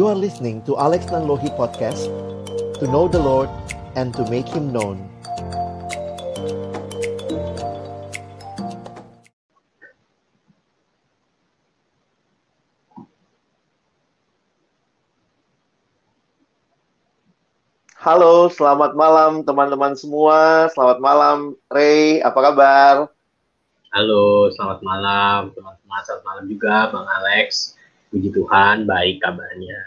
[0.00, 2.08] You are listening to Alex Nanlohi Podcast
[2.80, 3.52] To know the Lord
[4.00, 4.96] and to make Him known
[18.00, 20.72] Halo, selamat malam teman-teman semua.
[20.72, 22.24] Selamat malam, Ray.
[22.24, 22.94] Apa kabar?
[23.92, 26.00] Halo, selamat malam teman-teman.
[26.08, 27.76] Selamat malam juga, Bang Alex.
[28.10, 29.78] Puji Tuhan, baik kabarnya.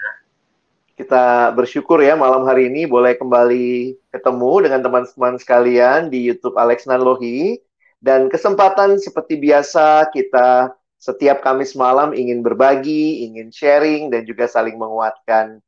[0.95, 6.87] Kita bersyukur ya malam hari ini boleh kembali ketemu dengan teman-teman sekalian di YouTube Alex
[6.87, 7.59] Nanlohi.
[7.99, 14.79] Dan kesempatan seperti biasa kita setiap Kamis malam ingin berbagi, ingin sharing, dan juga saling
[14.79, 15.59] menguatkan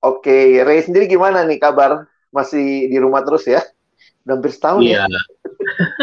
[0.00, 2.08] Oke, Ray sendiri gimana nih kabar?
[2.32, 3.60] Masih di rumah terus ya?
[4.24, 5.04] Udah hampir setahun ya?
[5.04, 5.04] iya.
[5.04, 5.22] ya?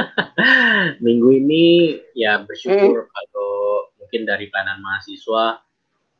[1.05, 3.09] Minggu ini ya bersyukur hmm.
[3.09, 3.53] kalau
[3.97, 5.64] mungkin dari pelayanan mahasiswa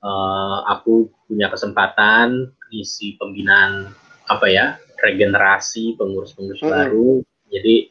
[0.05, 3.89] uh, aku punya kesempatan isi pembinaan
[4.29, 4.65] apa ya
[5.01, 6.69] regenerasi pengurus-pengurus hmm.
[6.71, 7.11] baru.
[7.49, 7.89] Jadi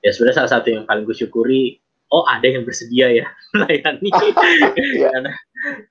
[0.00, 3.26] ya sudah salah satu yang paling kusyukuri oh ada yang bersedia ya
[3.56, 4.10] melayani
[4.98, 5.10] yeah.
[5.12, 5.32] karena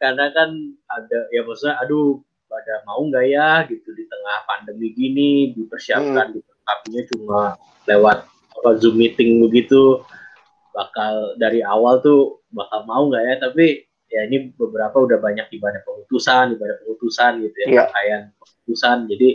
[0.02, 0.50] karena kan
[0.90, 6.42] ada ya maksudnya aduh pada mau nggak ya gitu di tengah pandemi gini dipersiapkan hmm.
[6.42, 7.42] dilengkapinya cuma
[7.86, 10.02] lewat apa zoom meeting begitu
[10.74, 15.82] bakal dari awal tuh bakal mau nggak ya tapi ya ini beberapa udah banyak ibadah
[15.86, 17.78] pengutusan ibadah pengutusan gitu ya yeah.
[17.86, 19.30] rangkaian pengutusan jadi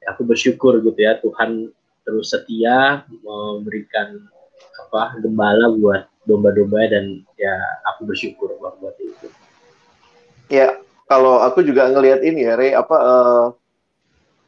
[0.00, 1.68] ya aku bersyukur gitu ya Tuhan
[2.04, 4.24] terus setia memberikan
[4.88, 7.54] apa gembala buat domba-domba dan ya
[7.92, 9.28] aku bersyukur buat itu
[10.48, 13.46] ya kalau aku juga ngelihat ini ya, Ray, apa uh,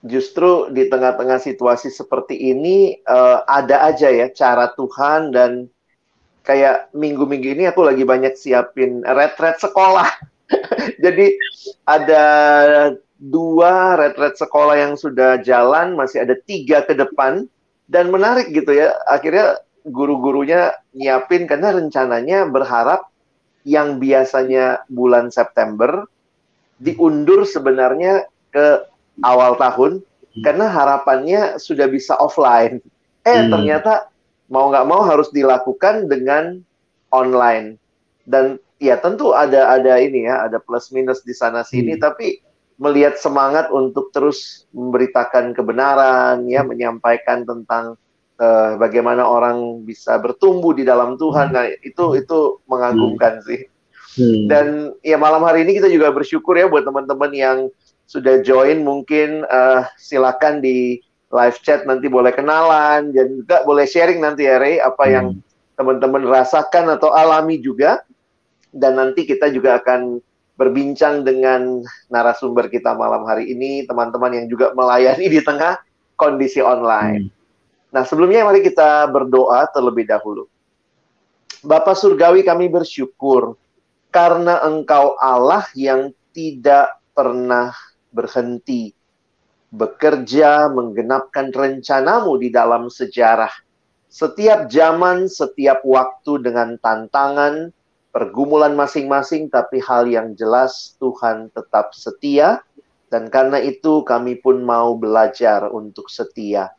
[0.07, 5.67] justru di tengah-tengah situasi seperti ini uh, ada aja ya cara Tuhan dan
[6.43, 10.11] kayak minggu-minggu ini aku lagi banyak siapin retret sekolah.
[11.05, 11.39] Jadi
[11.87, 12.25] ada
[13.17, 17.47] dua retret sekolah yang sudah jalan, masih ada tiga ke depan
[17.87, 18.95] dan menarik gitu ya.
[19.07, 23.11] Akhirnya guru-gurunya nyiapin karena rencananya berharap
[23.63, 26.07] yang biasanya bulan September
[26.83, 28.83] diundur sebenarnya ke
[29.23, 30.43] awal tahun hmm.
[30.43, 32.83] karena harapannya sudah bisa offline.
[33.23, 33.51] Eh hmm.
[33.55, 34.12] ternyata
[34.53, 36.61] mau nggak mau harus dilakukan dengan
[37.09, 37.81] online.
[38.29, 42.03] Dan ya tentu ada ada ini ya, ada plus minus di sana sini hmm.
[42.05, 42.45] tapi
[42.77, 46.69] melihat semangat untuk terus memberitakan kebenaran ya, hmm.
[46.69, 47.97] menyampaikan tentang
[48.37, 51.51] uh, bagaimana orang bisa bertumbuh di dalam Tuhan.
[51.51, 51.57] Hmm.
[51.57, 53.45] Nah, itu itu mengagumkan hmm.
[53.49, 53.61] sih.
[54.13, 54.45] Hmm.
[54.45, 54.67] Dan
[55.01, 57.59] ya malam hari ini kita juga bersyukur ya buat teman-teman yang
[58.05, 61.01] sudah join mungkin uh, silakan di
[61.33, 65.13] live chat nanti boleh kenalan dan juga boleh sharing nanti ya Ray apa hmm.
[65.13, 65.27] yang
[65.75, 68.05] teman-teman rasakan atau alami juga
[68.71, 70.21] dan nanti kita juga akan
[70.61, 71.81] berbincang dengan
[72.13, 75.81] narasumber kita malam hari ini teman-teman yang juga melayani di tengah
[76.21, 77.27] kondisi online.
[77.27, 77.41] Hmm.
[77.93, 80.49] Nah, sebelumnya mari kita berdoa terlebih dahulu.
[81.65, 83.57] Bapak surgawi kami bersyukur
[84.13, 87.73] karena engkau Allah yang tidak pernah
[88.13, 88.93] berhenti
[89.73, 93.51] bekerja menggenapkan rencanamu di dalam sejarah.
[94.13, 97.73] Setiap zaman, setiap waktu dengan tantangan,
[98.13, 102.61] pergumulan masing-masing, tapi hal yang jelas Tuhan tetap setia.
[103.09, 106.73] Dan karena itu kami pun mau belajar untuk setia.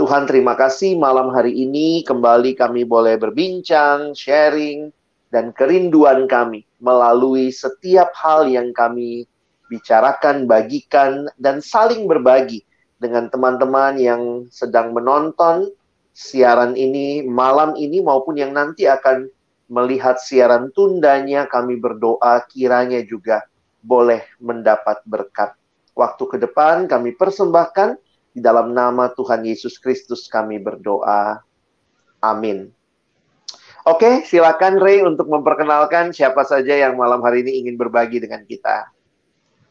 [0.00, 4.88] Tuhan terima kasih malam hari ini kembali kami boleh berbincang, sharing,
[5.28, 9.28] dan kerinduan kami melalui setiap hal yang kami
[9.68, 12.64] bicarakan, bagikan, dan saling berbagi
[13.00, 15.68] dengan teman-teman yang sedang menonton
[16.14, 19.26] siaran ini malam ini maupun yang nanti akan
[19.66, 23.42] melihat siaran tundanya kami berdoa kiranya juga
[23.82, 25.52] boleh mendapat berkat.
[25.92, 27.98] Waktu ke depan kami persembahkan
[28.34, 31.42] di dalam nama Tuhan Yesus Kristus kami berdoa.
[32.22, 32.72] Amin.
[33.84, 38.93] Oke, silakan Ray untuk memperkenalkan siapa saja yang malam hari ini ingin berbagi dengan kita.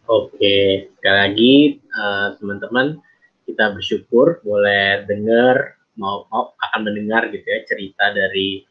[0.03, 1.53] Oke, sekali lagi
[1.95, 2.99] uh, teman-teman
[3.47, 8.67] kita bersyukur boleh dengar mau, mau akan mendengar gitu ya cerita dari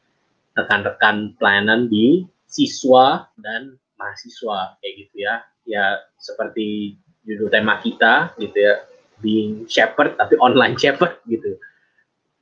[0.52, 5.40] rekan-rekan pelayanan di siswa dan mahasiswa kayak gitu ya.
[5.64, 8.84] Ya seperti judul tema kita gitu ya,
[9.24, 11.56] being shepherd tapi online shepherd gitu.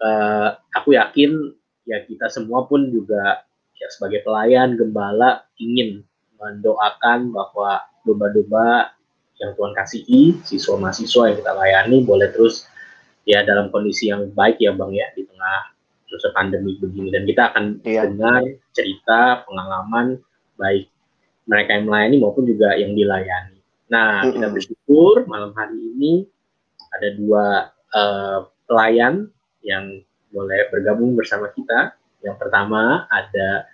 [0.03, 1.55] Uh, aku yakin
[1.87, 3.47] ya kita semua pun juga
[3.79, 6.03] ya sebagai pelayan gembala ingin
[6.43, 8.95] mendoakan bahwa domba-domba
[9.41, 12.69] yang Tuhan kasihi, siswa mahasiswa yang kita layani boleh terus
[13.25, 15.73] ya dalam kondisi yang baik ya Bang ya di tengah
[16.11, 18.05] terus pandemi begini dan kita akan iya.
[18.05, 18.43] dengar
[18.75, 20.19] cerita pengalaman
[20.59, 20.91] baik
[21.47, 23.59] mereka yang melayani maupun juga yang dilayani.
[23.91, 26.23] Nah, kita bersyukur malam hari ini
[26.95, 27.47] ada dua
[27.95, 28.39] uh,
[28.71, 29.27] pelayan
[29.67, 31.95] yang boleh bergabung bersama kita.
[32.23, 33.67] Yang pertama ada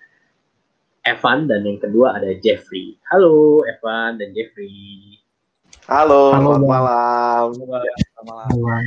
[1.06, 2.98] Evan dan yang kedua ada Jeffrey.
[3.14, 5.22] Halo Evan dan Jeffrey.
[5.86, 7.46] Halo, Halo selamat malam.
[7.54, 7.94] Selamat
[8.26, 8.82] malam.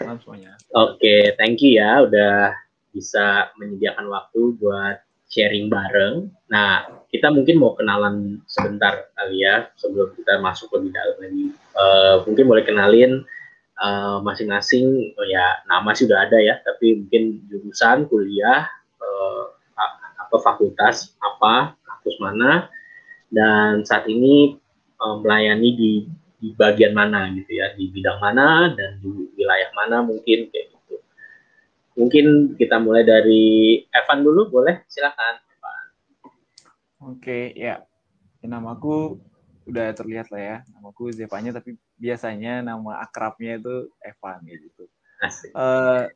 [0.00, 0.52] Malam semuanya.
[0.72, 2.56] Oke, okay, thank you ya udah
[2.96, 6.32] bisa menyediakan waktu buat sharing bareng.
[6.48, 11.46] Nah, kita mungkin mau kenalan sebentar kali ya sebelum kita masuk lebih dalam lagi.
[11.76, 13.22] Uh, mungkin boleh kenalin
[13.80, 18.68] eh, masing-masing oh ya nama sih udah ada ya tapi mungkin jurusan kuliah
[19.00, 19.56] uh,
[20.30, 22.70] apa fakultas apa kampus mana
[23.34, 24.62] dan saat ini
[25.02, 25.92] uh, melayani di
[26.38, 30.96] di bagian mana gitu ya di bidang mana dan di wilayah mana mungkin kayak gitu.
[31.98, 34.86] Mungkin kita mulai dari Evan dulu boleh?
[34.88, 35.84] Silakan Evan.
[37.12, 37.82] Oke ya.
[38.40, 39.20] Namaku
[39.68, 40.56] udah terlihat lah ya.
[40.72, 44.88] Namaku Zevanya tapi biasanya nama akrabnya itu Evan gitu.
[45.52, 46.08] Uh,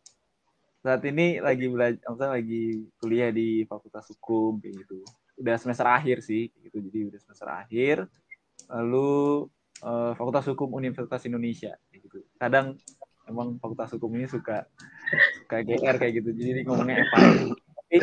[0.84, 2.64] saat ini lagi belajar maksudnya lagi
[3.00, 5.00] kuliah di Fakultas Hukum kayak gitu.
[5.40, 6.76] Udah semester akhir sih gitu.
[6.76, 8.04] Jadi udah semester akhir.
[8.69, 9.48] Lalu
[9.81, 12.20] uh, Fakultas Hukum Universitas Indonesia gitu.
[12.36, 12.76] Kadang
[13.25, 14.69] emang Fakultas Hukum ini suka
[15.40, 16.36] suka GR kayak gitu.
[16.36, 17.96] Jadi ngomongnya Evan tapi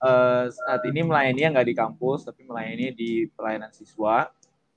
[0.00, 4.24] uh, saat ini melayani nggak di kampus tapi melayani di pelayanan siswa.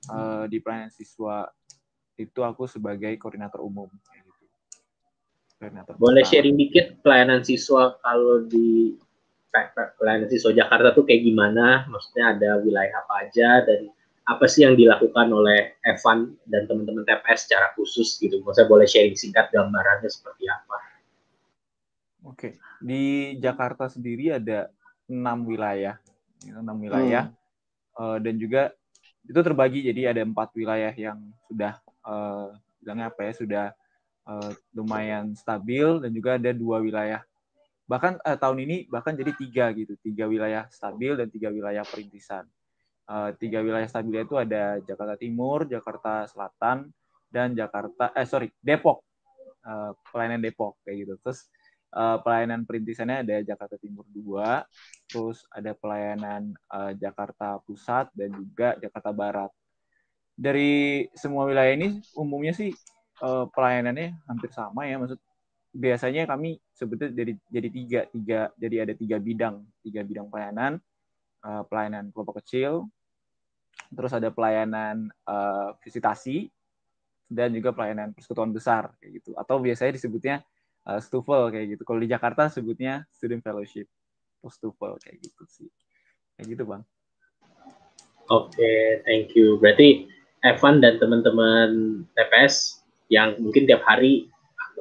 [0.04, 1.48] Uh, di pelayanan siswa
[2.20, 3.88] itu aku sebagai koordinator umum.
[5.58, 6.30] Koordinator Boleh pertama.
[6.30, 8.98] sharing dikit pelayanan siswa kalau di
[9.98, 11.86] pelayanan siswa Jakarta tuh kayak gimana?
[11.86, 13.90] Maksudnya ada wilayah apa aja dan
[14.24, 18.42] apa sih yang dilakukan oleh Evan dan teman-teman TPS secara khusus gitu?
[18.42, 20.78] Maksudnya boleh sharing singkat gambarannya seperti apa?
[22.24, 24.72] Oke, di Jakarta sendiri ada
[25.06, 26.00] enam wilayah,
[26.40, 28.00] enam wilayah, hmm.
[28.00, 28.72] uh, dan juga
[29.28, 33.66] itu terbagi jadi ada empat wilayah yang sudah uh, bilangnya apa ya sudah
[34.28, 37.22] uh, lumayan stabil dan juga ada dua wilayah.
[37.84, 39.96] Bahkan uh, tahun ini bahkan jadi tiga gitu.
[40.00, 42.48] Tiga wilayah stabil dan tiga wilayah perintisan.
[43.04, 46.88] Uh, tiga wilayah stabil itu ada Jakarta Timur Jakarta Selatan
[47.28, 49.04] dan Jakarta eh sorry Depok.
[49.64, 51.14] Uh, pelayanan Depok kayak gitu.
[51.24, 51.48] Terus
[51.94, 54.60] uh, pelayanan perintisannya ada Jakarta Timur 2,
[55.08, 59.50] terus ada pelayanan uh, Jakarta Pusat dan juga Jakarta Barat.
[60.34, 62.74] Dari semua wilayah ini umumnya sih
[63.22, 65.20] uh, pelayanannya hampir sama ya, maksud
[65.74, 70.78] biasanya kami sebetulnya jadi jadi tiga tiga jadi ada tiga bidang tiga bidang pelayanan
[71.44, 72.88] uh, pelayanan kelompok kecil,
[73.92, 76.48] terus ada pelayanan uh, visitasi
[77.28, 80.36] dan juga pelayanan persekutuan besar kayak gitu atau biasanya disebutnya
[80.88, 81.82] uh, Stufel kayak gitu.
[81.84, 83.88] Kalau di Jakarta sebutnya student fellowship
[84.40, 85.68] atau Stufel kayak gitu sih.
[86.36, 86.82] Kayak gitu, Bang.
[88.32, 89.60] Oke, okay, thank you.
[89.60, 90.08] Berarti
[90.44, 94.28] Evan dan teman-teman TPS yang mungkin tiap hari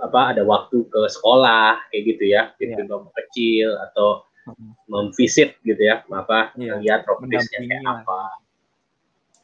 [0.02, 3.12] apa ada waktu ke sekolah kayak gitu ya, gitu yeah.
[3.24, 4.28] kecil atau
[4.92, 6.80] memvisit gitu ya, apa yeah.
[6.80, 8.22] lihat progresnya kayak apa.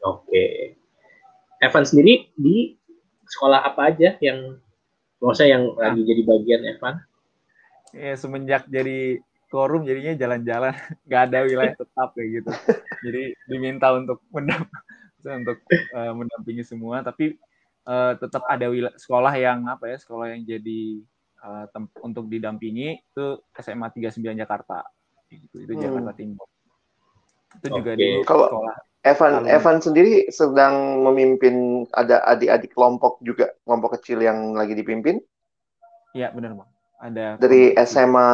[0.03, 0.27] Oke.
[0.27, 0.53] Okay.
[1.59, 2.75] Evan sendiri di
[3.27, 4.59] sekolah apa aja yang
[5.19, 5.91] Maksudnya yang nah.
[5.91, 6.95] lagi jadi bagian Evan?
[7.91, 9.19] Ya semenjak jadi
[9.51, 10.73] korum jadinya jalan-jalan,
[11.07, 12.51] nggak ada wilayah tetap kayak gitu.
[13.09, 14.69] Jadi diminta untuk mendamp
[15.41, 15.57] untuk
[15.95, 17.35] uh, mendampingi semua, tapi
[17.89, 21.01] uh, tetap ada sekolah yang apa ya, sekolah yang jadi
[21.41, 21.65] uh,
[22.05, 23.25] untuk didampingi itu
[23.57, 24.85] SMA 39 Jakarta.
[25.29, 25.81] Gitu, itu hmm.
[25.81, 26.45] Jakarta Timur.
[27.57, 27.77] Itu okay.
[27.81, 29.47] juga di sekolah Evan Halo.
[29.47, 35.23] Evan sendiri sedang memimpin ada adik-adik kelompok juga kelompok kecil yang lagi dipimpin?
[36.11, 36.69] Iya benar bang.
[36.99, 38.29] Ada dari SMA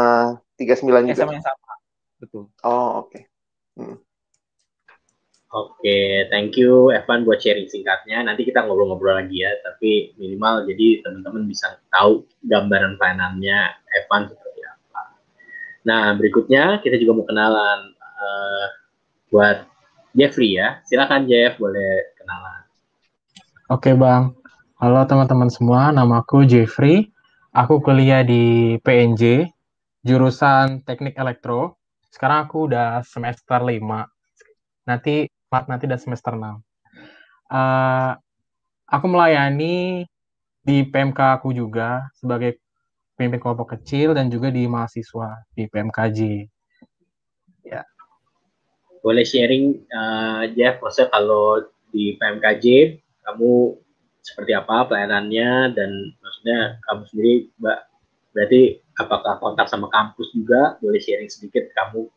[0.57, 1.21] 39 juga.
[1.21, 1.73] SMA yang sama.
[2.17, 2.43] Betul.
[2.65, 3.13] Oh oke.
[3.13, 3.23] Okay.
[3.77, 3.97] Hmm.
[5.55, 8.27] Oke, thank you Evan buat sharing singkatnya.
[8.27, 13.59] Nanti kita ngobrol-ngobrol lagi ya, tapi minimal jadi teman-teman bisa tahu gambaran pelayanannya
[14.03, 15.15] Evan seperti apa.
[15.87, 18.65] Nah, berikutnya kita juga mau kenalan uh,
[19.31, 19.63] buat
[20.11, 20.83] Jeffrey ya.
[20.83, 22.61] Silakan Jeff, boleh kenalan.
[23.71, 24.35] Oke Bang.
[24.75, 27.15] Halo teman-teman semua, namaku Jeffrey.
[27.55, 29.47] Aku kuliah di PNJ,
[30.03, 31.79] jurusan Teknik Elektro.
[32.11, 33.79] Sekarang aku udah semester 5.
[34.91, 35.31] Nanti
[35.71, 36.43] nanti udah semester 6.
[36.43, 36.51] Uh,
[37.55, 38.11] eh,
[38.91, 40.03] aku melayani
[40.65, 42.59] di PMK aku juga sebagai
[43.15, 46.19] pemimpin kelompok kecil dan juga di mahasiswa di PMKJ.
[47.63, 47.87] Ya
[49.05, 51.61] boleh sharing uh, Jeff maksudnya kalau
[51.93, 53.77] di PMKJ kamu
[54.25, 57.79] seperti apa pelayanannya dan maksudnya kamu sendiri mbak
[58.33, 58.61] berarti
[58.97, 62.09] apakah kontak sama kampus juga boleh sharing sedikit kamu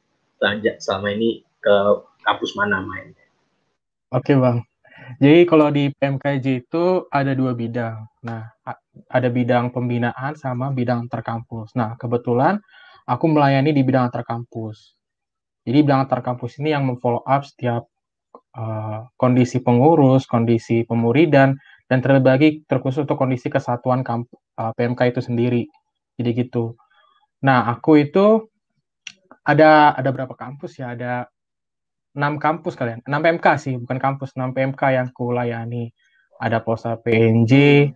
[0.80, 1.76] selama ini ke
[2.24, 3.12] kampus mana main
[4.12, 4.58] oke bang
[5.16, 8.04] Jadi kalau di PMKJ itu ada dua bidang.
[8.28, 8.44] Nah,
[9.08, 11.72] ada bidang pembinaan sama bidang terkampus.
[11.72, 12.60] Nah, kebetulan
[13.08, 14.92] aku melayani di bidang terkampus.
[15.64, 17.88] Jadi bidang terkampus ini yang memfollow up setiap
[18.52, 21.56] uh, kondisi pengurus, kondisi pemuridan,
[21.88, 24.28] dan terlebih lagi terkhusus untuk kondisi kesatuan kamp,
[24.60, 25.62] uh, PMK itu sendiri.
[26.20, 26.76] Jadi gitu.
[27.44, 28.44] Nah, aku itu
[29.40, 30.92] ada ada berapa kampus ya?
[30.92, 31.32] Ada
[32.18, 35.94] enam kampus kalian, enam PMK sih, bukan kampus, enam PMK yang ku layani.
[36.42, 37.86] Ada Polsa PNJ,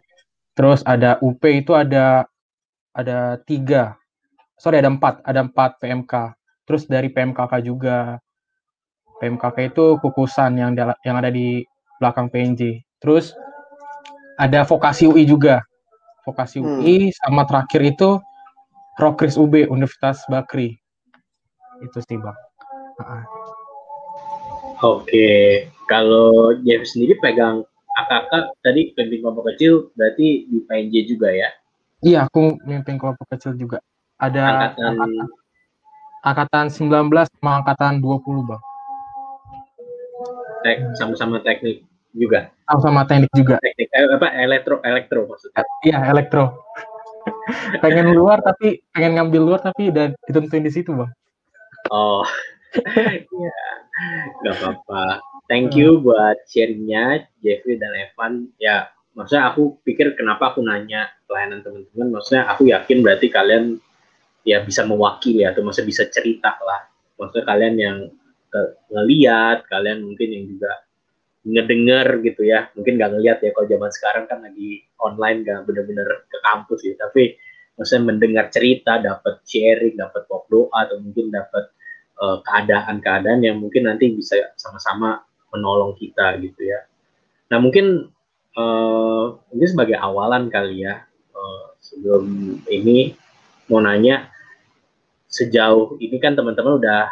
[0.55, 2.27] terus ada UP itu ada
[2.95, 3.99] ada tiga,
[4.59, 6.39] sorry ada empat, ada empat PMK.
[6.67, 8.19] Terus dari PMKK juga,
[9.19, 10.71] PMKK itu kukusan yang
[11.07, 11.63] yang ada di
[11.99, 12.83] belakang PNJ.
[12.99, 13.35] Terus
[14.39, 15.63] ada vokasi UI juga,
[16.27, 16.67] vokasi hmm.
[16.67, 18.19] UI sama terakhir itu
[18.99, 20.79] Rokris UB Universitas Bakri.
[21.83, 22.39] Itu sih bang.
[24.83, 27.63] Oke, kalau Jeff sendiri pegang
[27.95, 31.49] AKK tadi pemimpin kelompok kecil berarti di PNJ juga ya?
[32.03, 33.79] Iya, aku memimpin kelompok kecil juga.
[34.19, 35.11] Ada angkatan angkatan,
[36.27, 38.63] angkatan 19 sama angkatan 20, Bang.
[40.67, 42.51] Tek, sama-sama teknik juga.
[42.67, 43.63] Sama-sama teknik juga.
[43.63, 45.63] Teknik eh, apa elektro elektro maksudnya.
[45.87, 46.59] Iya, elektro.
[47.87, 51.15] pengen luar tapi pengen ngambil luar tapi udah ditentuin di situ, Bang.
[51.95, 52.27] Oh.
[52.73, 53.61] Iya,
[54.41, 55.21] nggak apa-apa.
[55.51, 58.49] Thank you buat sharingnya Jeffrey dan Evan.
[58.57, 62.09] Ya, maksudnya aku pikir kenapa aku nanya pelayanan teman-teman.
[62.17, 63.77] Maksudnya aku yakin berarti kalian
[64.49, 66.89] ya bisa mewakili atau maksudnya bisa cerita lah.
[67.21, 67.99] Maksudnya kalian yang
[68.93, 70.73] ngeliat, kalian mungkin yang juga
[71.45, 72.73] ngedenger gitu ya.
[72.73, 76.95] Mungkin nggak ngeliat ya kalau zaman sekarang kan lagi online nggak bener-bener ke kampus ya.
[76.97, 77.37] Tapi
[77.77, 81.69] maksudnya mendengar cerita, dapat sharing, dapat pop doa atau mungkin dapat
[82.21, 86.81] keadaan-keadaan yang mungkin nanti bisa sama-sama menolong kita gitu ya.
[87.53, 88.09] Nah mungkin
[88.57, 91.05] uh, ini sebagai awalan kali ya
[91.37, 92.25] uh, sebelum
[92.69, 93.13] ini
[93.69, 94.33] mau nanya
[95.29, 97.09] sejauh ini kan teman-teman udah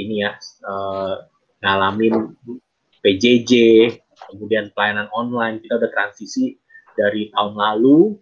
[0.00, 1.24] ini ya uh,
[1.60, 2.36] ngalamin
[3.04, 3.52] PJJ
[4.32, 6.56] kemudian pelayanan online kita udah transisi
[6.96, 8.16] dari tahun lalu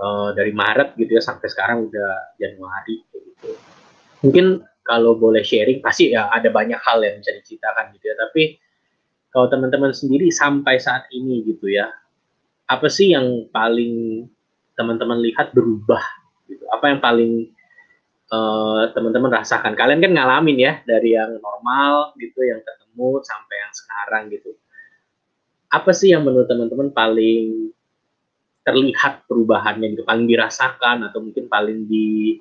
[0.00, 3.50] uh, dari Maret gitu ya sampai sekarang udah Januari gitu.
[4.24, 8.16] Mungkin kalau boleh sharing pasti ya ada banyak hal yang bisa diceritakan gitu ya.
[8.20, 8.42] Tapi
[9.32, 11.88] kalau teman-teman sendiri sampai saat ini gitu ya
[12.64, 14.24] apa sih yang paling
[14.74, 16.00] teman-teman lihat berubah
[16.48, 16.64] gitu?
[16.72, 17.52] Apa yang paling
[18.32, 19.76] uh, teman-teman rasakan?
[19.76, 24.50] Kalian kan ngalamin ya dari yang normal gitu yang ketemu sampai yang sekarang gitu.
[25.68, 27.74] Apa sih yang menurut teman-teman paling
[28.64, 30.02] terlihat perubahannya gitu?
[30.08, 32.40] Paling dirasakan atau mungkin paling di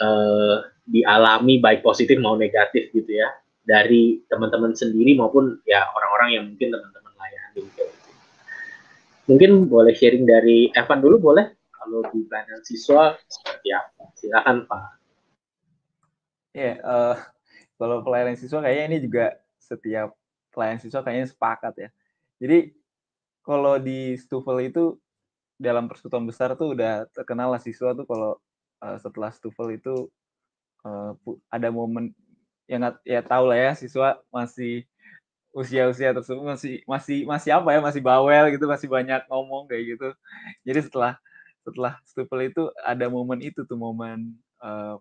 [0.00, 3.28] uh, dialami baik positif mau negatif gitu ya
[3.64, 7.84] dari teman-teman sendiri maupun ya orang-orang yang mungkin teman-teman layani gitu.
[9.24, 14.04] Mungkin boleh sharing dari Evan dulu boleh kalau di pelayanan siswa seperti apa?
[14.12, 14.84] Silakan Pak.
[16.54, 17.16] Ya, yeah, uh,
[17.80, 19.26] kalau pelayanan siswa kayaknya ini juga
[19.58, 20.12] setiap
[20.52, 21.88] pelayanan siswa kayaknya sepakat ya.
[22.38, 22.76] Jadi
[23.40, 25.00] kalau di Stufel itu
[25.56, 28.36] dalam persekutuan besar tuh udah terkenal lah siswa tuh kalau
[28.84, 30.12] uh, setelah Stufel itu
[30.84, 31.16] uh,
[31.48, 32.12] ada momen
[32.68, 34.84] yang ya tahu lah ya siswa masih
[35.54, 40.08] usia-usia tersebut masih masih masih apa ya masih bawel gitu masih banyak ngomong kayak gitu.
[40.68, 41.12] Jadi setelah
[41.64, 45.00] setelah stupel itu ada momen itu tuh momen uh,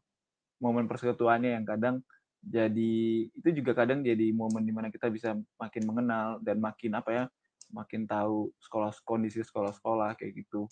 [0.63, 1.99] momen persekutuannya yang kadang
[2.43, 7.09] jadi itu juga kadang jadi momen di mana kita bisa makin mengenal dan makin apa
[7.11, 7.23] ya
[7.71, 10.67] makin tahu sekolah kondisi sekolah-sekolah kayak gitu.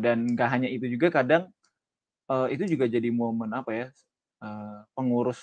[0.00, 1.52] Dan gak hanya itu juga kadang
[2.30, 3.86] uh, itu juga jadi momen apa ya
[4.44, 5.40] Eh, pengurus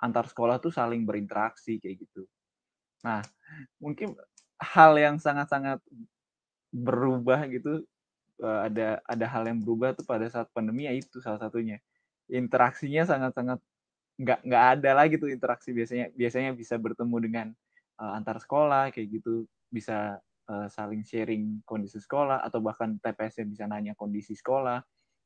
[0.00, 2.22] antar sekolah tuh saling berinteraksi kayak gitu.
[3.04, 3.20] Nah,
[3.82, 4.16] mungkin
[4.56, 5.82] hal yang sangat-sangat
[6.72, 7.84] berubah gitu
[8.44, 11.76] uh, ada ada hal yang berubah tuh pada saat pandemi ya itu salah satunya.
[12.30, 13.60] Interaksinya sangat-sangat
[14.18, 17.46] nggak nggak ada lagi tuh interaksi biasanya biasanya bisa bertemu dengan
[18.00, 20.18] uh, antar sekolah kayak gitu bisa
[20.50, 24.82] uh, saling sharing kondisi sekolah atau bahkan TPS bisa nanya kondisi sekolah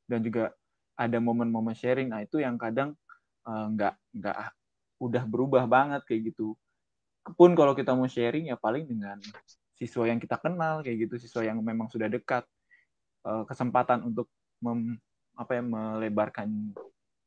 [0.09, 0.53] dan juga
[0.93, 2.93] ada momen-momen sharing nah itu yang kadang
[3.43, 4.37] Eh, nggak uh, nggak
[5.03, 6.55] udah berubah banget kayak gitu.
[7.35, 9.19] Pun kalau kita mau sharing ya paling dengan
[9.75, 12.47] siswa yang kita kenal kayak gitu siswa yang memang sudah dekat
[13.27, 14.31] uh, kesempatan untuk
[14.63, 14.95] mem,
[15.35, 16.71] apa ya melebarkan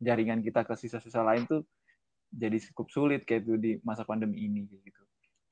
[0.00, 1.60] jaringan kita ke siswa-siswa lain tuh
[2.32, 5.02] jadi cukup sulit kayak itu di masa pandemi ini gitu.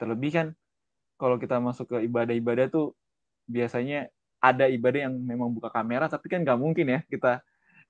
[0.00, 0.46] Terlebih kan
[1.20, 2.96] kalau kita masuk ke ibadah-ibadah tuh
[3.44, 4.08] biasanya
[4.40, 7.44] ada ibadah yang memang buka kamera tapi kan nggak mungkin ya kita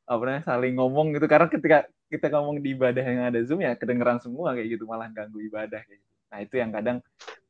[0.04, 1.78] apa namanya saling ngomong gitu karena ketika
[2.12, 5.80] kita ngomong di ibadah yang ada zoom ya kedengeran semua kayak gitu malah ganggu ibadah
[5.80, 6.98] kayak gitu nah itu yang kadang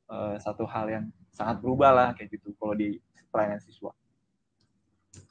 [0.09, 3.03] uh, satu hal yang sangat berubah lah kayak gitu kalau di
[3.35, 3.91] pelayanan siswa.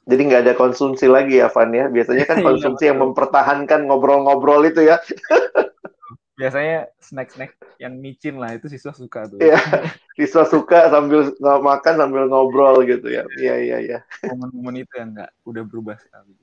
[0.04, 1.88] Jadi nggak ada konsumsi lagi ya, Van ya.
[1.88, 5.00] Biasanya kan iya, konsumsi yang mempertahankan ngobrol-ngobrol itu ya.
[6.40, 9.40] Biasanya snack-snack yang micin lah itu siswa suka tuh.
[9.40, 9.56] Iya,
[10.18, 13.24] siswa suka sambil makan sambil ngobrol gitu ya.
[13.40, 13.98] Iya iya iya.
[14.28, 16.36] Momen-momen itu yang nggak udah berubah sekali.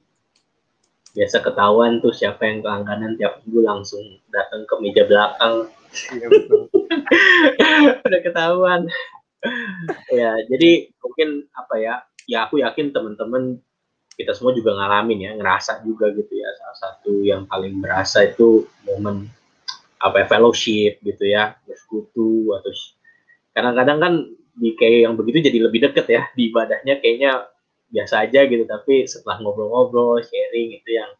[1.11, 5.67] Biasa ketahuan tuh siapa yang kelangganan tiap minggu langsung datang ke meja belakang.
[6.07, 6.71] Betul.
[8.07, 8.81] udah ketahuan.
[10.13, 11.93] ya jadi mungkin apa ya
[12.29, 13.57] ya aku yakin teman-teman
[14.13, 18.69] kita semua juga ngalamin ya ngerasa juga gitu ya salah satu yang paling berasa itu
[18.85, 19.25] momen
[20.01, 22.69] apa ya, fellowship gitu ya bersekutu atau
[23.57, 24.13] kadang-kadang kan
[24.57, 27.49] di kayak yang begitu jadi lebih deket ya di ibadahnya kayaknya
[27.91, 31.11] biasa aja gitu tapi setelah ngobrol-ngobrol sharing itu yang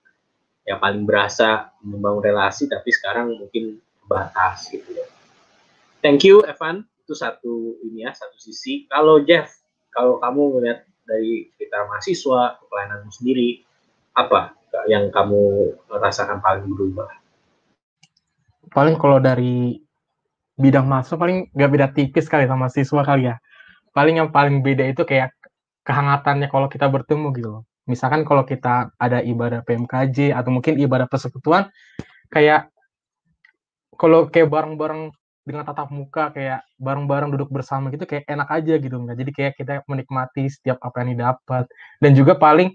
[0.64, 5.06] yang paling berasa membangun relasi tapi sekarang mungkin batas gitu ya.
[6.00, 6.88] Thank you Evan.
[7.04, 8.88] Itu satu ini ya satu sisi.
[8.88, 9.52] Kalau Jeff
[9.92, 13.68] kalau kamu melihat dari kita mahasiswa pelayananmu sendiri
[14.16, 14.56] apa
[14.88, 17.10] yang kamu rasakan paling berubah?
[18.72, 19.82] Paling kalau dari
[20.56, 23.36] bidang mahasiswa paling nggak beda tipis kali sama siswa kali ya.
[23.92, 25.36] Paling yang paling beda itu kayak
[25.88, 27.64] kehangatannya kalau kita bertemu gitu loh.
[27.90, 31.74] Misalkan kalau kita ada ibadah PMKJ atau mungkin ibadah persekutuan
[32.30, 32.70] kayak
[33.98, 35.12] kalau kayak bareng-bareng
[35.42, 39.54] dengan tatap muka kayak bareng-bareng duduk bersama gitu kayak enak aja gitu enggak jadi kayak
[39.58, 41.66] kita menikmati setiap apa yang didapat.
[41.98, 42.70] Dan juga paling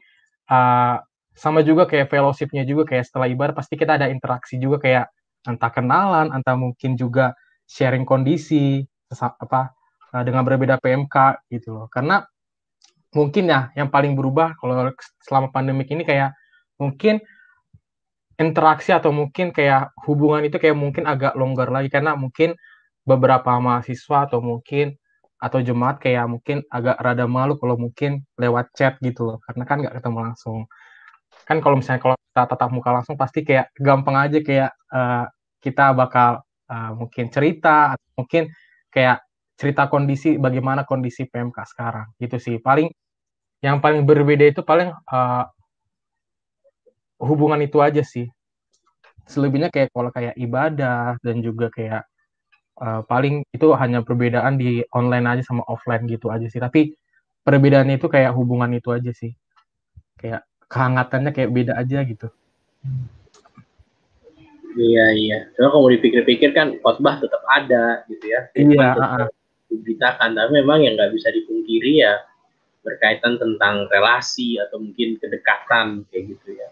[0.50, 0.98] uh,
[1.36, 5.06] sama juga kayak fellowshipnya juga kayak setelah ibadah pasti kita ada interaksi juga kayak
[5.46, 7.36] entah kenalan entah mungkin juga
[7.70, 8.82] sharing kondisi
[9.14, 9.70] apa
[10.10, 11.86] uh, dengan berbeda PMK gitu loh.
[11.86, 12.26] Karena
[13.16, 14.92] mungkin ya yang paling berubah kalau
[15.24, 16.36] selama pandemik ini kayak
[16.76, 17.24] mungkin
[18.36, 22.52] interaksi atau mungkin kayak hubungan itu kayak mungkin agak longgar lagi karena mungkin
[23.08, 24.92] beberapa mahasiswa atau mungkin
[25.40, 29.76] atau jemaat kayak mungkin agak rada malu kalau mungkin lewat chat gitu loh karena kan
[29.80, 30.68] nggak ketemu langsung.
[31.48, 35.24] Kan kalau misalnya kalau kita tatap muka langsung pasti kayak gampang aja kayak uh,
[35.64, 38.52] kita bakal uh, mungkin cerita atau mungkin
[38.92, 39.24] kayak
[39.56, 42.56] cerita kondisi bagaimana kondisi PMK sekarang gitu sih.
[42.60, 42.92] Paling
[43.66, 45.44] yang paling berbeda itu paling uh,
[47.18, 48.30] hubungan itu aja sih.
[49.26, 52.06] Selebihnya kayak kalau kayak ibadah dan juga kayak
[52.78, 56.62] uh, paling itu hanya perbedaan di online aja sama offline gitu aja sih.
[56.62, 56.94] Tapi
[57.42, 59.34] perbedaannya itu kayak hubungan itu aja sih.
[60.14, 62.30] Kayak kehangatannya kayak beda aja gitu.
[64.78, 65.38] Iya iya.
[65.58, 68.40] Kalau kamu dipikir-pikir kan khotbah tetap ada gitu ya.
[68.54, 69.26] Iya uh,
[69.74, 70.38] diberitakan.
[70.38, 72.14] Tapi memang yang nggak bisa dipungkiri ya
[72.86, 76.70] berkaitan tentang relasi atau mungkin kedekatan kayak gitu ya.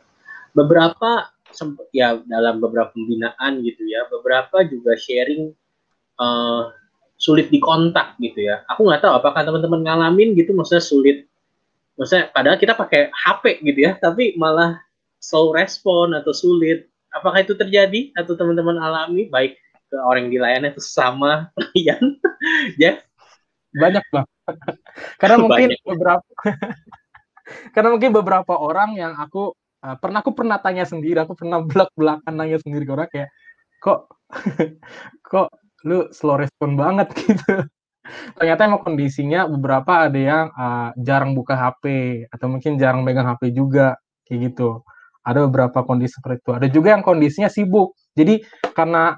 [0.55, 5.50] Beberapa sempat ya dalam beberapa pembinaan gitu ya beberapa juga sharing
[6.22, 6.70] uh,
[7.18, 8.62] sulit dikontak gitu ya.
[8.70, 11.27] Aku nggak tahu apakah teman-teman ngalamin gitu maksudnya sulit.
[11.98, 14.79] Maksudnya padahal kita pakai HP gitu ya tapi malah
[15.18, 16.87] slow respon atau sulit.
[17.11, 19.31] Apakah itu terjadi atau teman-teman alami?
[19.31, 19.59] Baik
[19.94, 22.18] ke orang di layanan itu sama kalian
[22.83, 22.98] ya
[23.79, 24.27] banyak bang
[25.21, 25.85] karena mungkin banyak.
[25.85, 26.29] beberapa
[27.75, 29.53] karena mungkin beberapa orang yang aku
[29.85, 33.31] uh, pernah aku pernah tanya sendiri aku pernah belak belakan nanya sendiri ke orang kayak
[33.85, 34.09] kok
[35.31, 35.49] kok
[35.85, 37.13] lu slow respon banget?
[37.13, 37.69] Gitu.
[38.37, 41.85] Ternyata emang kondisinya beberapa ada yang uh, jarang buka HP
[42.29, 43.97] atau mungkin jarang megang HP juga
[44.29, 44.85] kayak gitu.
[45.25, 46.53] Ada beberapa kondisi seperti itu.
[46.53, 47.97] Ada juga yang kondisinya sibuk.
[48.13, 48.45] Jadi
[48.77, 49.17] karena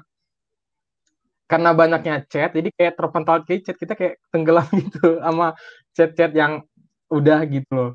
[1.47, 5.55] karena banyaknya chat jadi kayak terpental kayak chat kita kayak tenggelam gitu sama
[5.95, 6.61] chat-chat yang
[7.07, 7.91] udah gitu loh.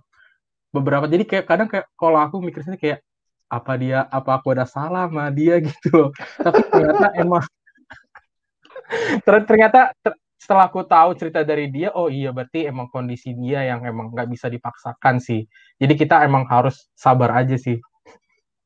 [0.72, 3.04] Beberapa jadi kayak kadang kayak kalau aku mikirnya kayak
[3.52, 6.10] apa dia apa aku ada salah sama dia gitu loh.
[6.40, 7.44] Tapi ternyata emang
[9.48, 9.80] ternyata
[10.40, 14.32] setelah aku tahu cerita dari dia oh iya berarti emang kondisi dia yang emang nggak
[14.32, 15.44] bisa dipaksakan sih.
[15.76, 17.76] Jadi kita emang harus sabar aja sih.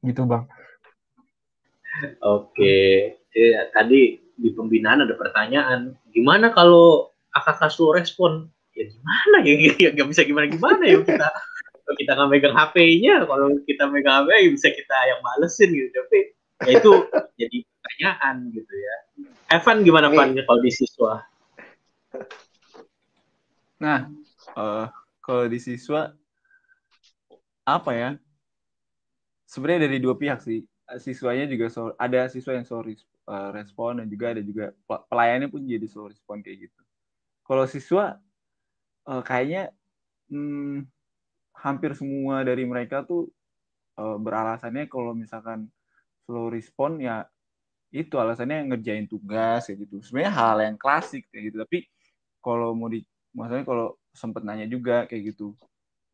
[0.00, 0.46] Gitu bang.
[2.22, 2.78] Oke.
[3.34, 4.02] Jadi, tadi
[4.36, 8.48] di pembinaan ada pertanyaan gimana kalau akak slow respon?
[8.76, 9.90] Ya gimana ya?
[9.92, 11.00] Nggak bisa gimana gimana ya?
[11.00, 11.28] Kita
[11.86, 15.88] kalau kita nggak megang HP-nya kalau kita megang HP ya bisa kita yang balesin gitu.
[15.92, 16.18] Tapi
[16.64, 16.92] ya itu
[17.40, 18.96] jadi pertanyaan gitu ya.
[19.56, 21.12] Evan gimana Evan kalau di siswa?
[23.80, 24.12] Nah
[24.56, 24.86] uh,
[25.24, 26.12] kalau di siswa
[27.64, 28.10] apa ya?
[29.46, 30.66] Sebenarnya dari dua pihak sih.
[31.02, 32.94] Siswanya juga so, ada siswa yang sorry
[33.26, 34.72] uh, respon dan juga ada juga
[35.10, 36.80] pelayannya pun jadi slow respon kayak gitu.
[37.46, 38.18] Kalau siswa
[39.06, 39.70] uh, kayaknya
[40.30, 40.86] hmm,
[41.54, 43.30] hampir semua dari mereka tuh
[43.98, 45.70] uh, beralasannya kalau misalkan
[46.26, 47.26] slow respon ya
[47.94, 50.02] itu alasannya ngerjain tugas kayak gitu.
[50.02, 51.56] Sebenarnya hal yang klasik kayak gitu.
[51.62, 51.78] Tapi
[52.42, 53.02] kalau mau di
[53.34, 55.52] maksudnya kalau sempet nanya juga kayak gitu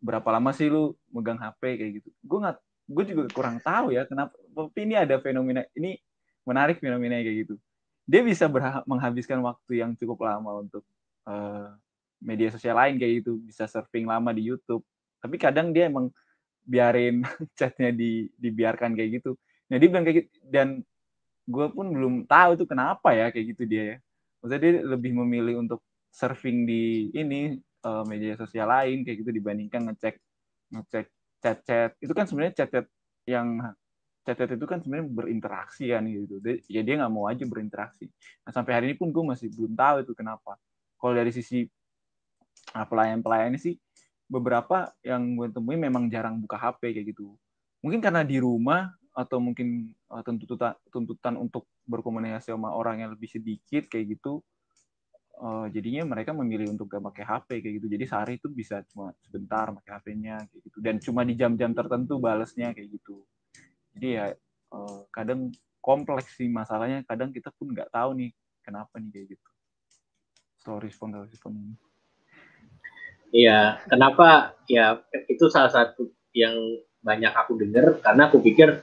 [0.03, 2.09] berapa lama sih lu megang HP kayak gitu.
[2.25, 2.59] Gue nggak
[2.92, 5.96] gue juga kurang tahu ya kenapa tapi ini ada fenomena ini
[6.46, 7.55] menarik fenomena kayak gitu.
[8.07, 8.50] Dia bisa
[8.87, 10.83] menghabiskan waktu yang cukup lama untuk
[11.26, 11.70] uh,
[12.22, 14.83] media sosial lain kayak gitu bisa surfing lama di YouTube.
[15.22, 16.11] Tapi kadang dia emang
[16.62, 17.22] biarin
[17.59, 19.38] chatnya di dibiarkan kayak gitu.
[19.70, 20.68] Nah dia bilang kayak gitu dan
[21.42, 23.96] gue pun belum tahu tuh kenapa ya kayak gitu dia ya.
[24.42, 29.90] Maksudnya dia lebih memilih untuk surfing di ini uh, media sosial lain kayak gitu dibandingkan
[29.90, 30.18] ngecek
[30.74, 31.07] ngecek
[31.42, 31.90] chat-chat.
[31.98, 32.87] Itu kan sebenarnya chat-chat
[33.26, 33.59] yang
[34.22, 36.38] chat-chat itu kan sebenarnya berinteraksi kan gitu.
[36.70, 38.06] Ya dia nggak mau aja berinteraksi.
[38.46, 40.54] Nah sampai hari ini pun gue masih belum tahu itu kenapa.
[40.98, 41.66] Kalau dari sisi
[42.74, 43.74] nah, pelayan-pelayan sih
[44.30, 47.35] beberapa yang gue temui memang jarang buka HP kayak gitu.
[47.82, 53.28] Mungkin karena di rumah atau mungkin uh, tuntutan tuntutan untuk berkomunikasi sama orang yang lebih
[53.28, 54.40] sedikit kayak gitu
[55.37, 57.87] uh, jadinya mereka memilih untuk gak pakai HP kayak gitu.
[57.90, 60.78] Jadi sehari itu bisa cuma sebentar pakai HP-nya kayak gitu.
[60.78, 63.26] Dan cuma di jam-jam tertentu balesnya kayak gitu
[63.96, 64.26] jadi ya
[64.72, 65.52] uh, kadang
[65.83, 67.02] kompleks sih masalahnya.
[67.05, 68.31] Kadang kita pun nggak tahu nih
[68.62, 69.48] kenapa nih kayak gitu.
[70.62, 71.74] So respon respon ini.
[73.33, 74.55] Iya, kenapa?
[74.70, 76.55] Ya itu salah satu yang
[77.02, 77.98] banyak aku dengar.
[78.00, 78.81] Karena aku pikir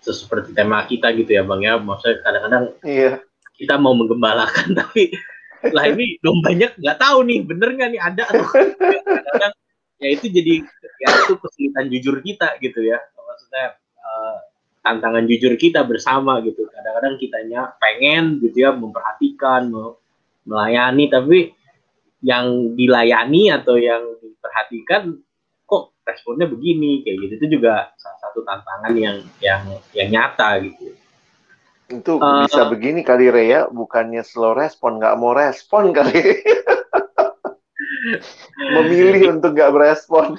[0.00, 1.74] seperti tema kita gitu ya bang ya.
[1.76, 3.20] Maksudnya kadang-kadang iya.
[3.60, 5.12] kita mau menggembalakan tapi
[5.74, 9.54] lah ini dombanya nggak tahu nih bener nggak nih ada atau kadang
[9.98, 10.62] ya itu jadi
[11.02, 13.02] ya itu kesulitan jujur kita gitu ya.
[13.18, 13.76] Maksudnya
[14.88, 19.68] tantangan jujur kita bersama gitu kadang-kadang kitanya pengen gitu ya memperhatikan
[20.48, 21.52] melayani tapi
[22.24, 25.20] yang dilayani atau yang diperhatikan
[25.68, 30.96] kok responnya begini kayak gitu itu juga salah satu tantangan yang yang yang nyata gitu
[31.88, 36.20] itu uh, bisa begini kali Rea, bukannya slow respon, nggak mau respon kali.
[38.76, 40.36] Memilih untuk nggak berespon.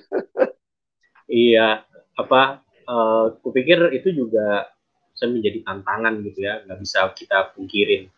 [1.26, 1.82] iya,
[2.14, 2.62] apa?
[2.90, 4.66] Uh, kupikir itu juga
[5.14, 8.10] bisa menjadi tantangan gitu ya, nggak bisa kita pungkirin.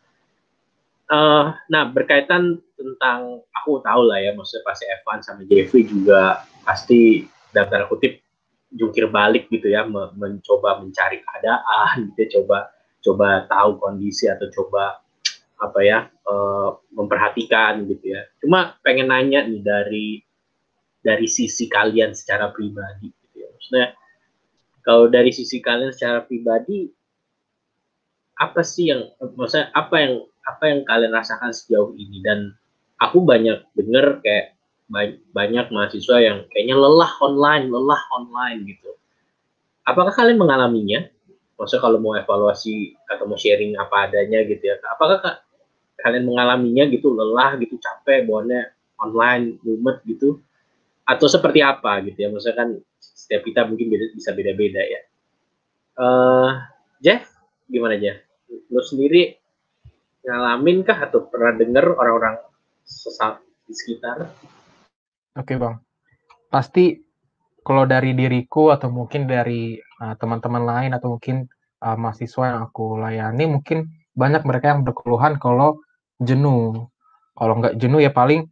[1.12, 7.28] Uh, nah berkaitan tentang aku tahu lah ya, maksudnya pasti Evan sama Jeffrey juga pasti
[7.52, 8.24] dalam kutip
[8.72, 12.58] jungkir balik gitu ya, mencoba mencari keadaan, gitu ya, coba
[13.04, 15.04] coba tahu kondisi atau coba
[15.60, 18.24] apa ya uh, memperhatikan gitu ya.
[18.40, 20.08] Cuma pengen nanya nih dari
[21.04, 23.52] dari sisi kalian secara pribadi gitu ya.
[23.52, 23.88] Maksudnya
[24.82, 26.90] kalau dari sisi kalian secara pribadi
[28.42, 29.06] apa sih yang
[29.38, 30.14] maksudnya apa yang
[30.50, 32.58] apa yang kalian rasakan sejauh ini dan
[32.98, 34.58] aku banyak denger kayak
[35.32, 38.92] banyak mahasiswa yang kayaknya lelah online, lelah online gitu.
[39.88, 41.08] Apakah kalian mengalaminya?
[41.62, 45.46] maksudnya kalau mau evaluasi atau mau sharing apa adanya gitu ya apakah kak,
[46.02, 50.42] kalian mengalaminya gitu lelah gitu capek bawaannya online mumet gitu
[51.06, 52.70] atau seperti apa gitu ya maksudnya kan
[53.02, 55.02] setiap kita mungkin beda, bisa beda-beda ya.
[55.98, 56.52] Uh,
[57.02, 57.26] Jeff
[57.66, 58.22] gimana Jeff?
[58.70, 59.36] Lo sendiri
[60.22, 62.38] ngalamin kah atau pernah dengar orang-orang
[62.86, 64.30] sesat di sekitar?
[65.34, 65.82] Oke bang.
[66.52, 67.00] Pasti
[67.66, 71.48] kalau dari diriku atau mungkin dari uh, teman-teman lain atau mungkin
[71.82, 75.80] uh, mahasiswa yang aku layani mungkin banyak mereka yang berkeluhan kalau
[76.20, 76.92] jenuh.
[77.34, 78.52] Kalau nggak jenuh ya paling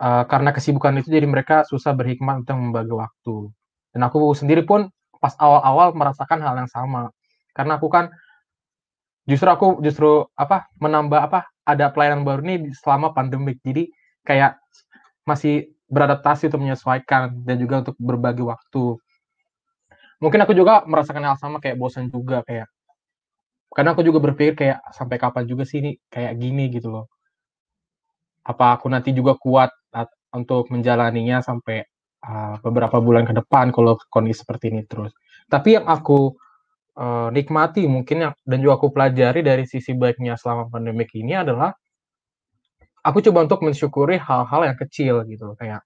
[0.00, 3.36] uh, karena kesibukan itu jadi mereka susah berhikmat untuk membagi waktu.
[3.92, 4.88] Dan aku sendiri pun
[5.20, 7.12] pas awal-awal merasakan hal yang sama.
[7.52, 8.08] Karena aku kan
[9.28, 13.60] justru aku justru apa menambah apa ada pelayanan baru nih selama pandemik.
[13.60, 13.92] Jadi
[14.24, 14.56] kayak
[15.28, 18.96] masih beradaptasi untuk menyesuaikan dan juga untuk berbagi waktu.
[20.20, 22.68] Mungkin aku juga merasakan hal sama kayak bosan juga kayak
[23.70, 27.06] karena aku juga berpikir kayak sampai kapan juga sih ini kayak gini gitu loh.
[28.42, 29.70] Apa aku nanti juga kuat
[30.34, 31.82] untuk menjalaninya sampai
[32.26, 35.14] uh, beberapa bulan ke depan kalau kondisi seperti ini terus.
[35.50, 36.34] Tapi yang aku
[37.00, 41.74] uh, nikmati mungkin yang dan juga aku pelajari dari sisi baiknya selama pandemik ini adalah
[43.00, 45.80] aku coba untuk mensyukuri hal-hal yang kecil gitu kayak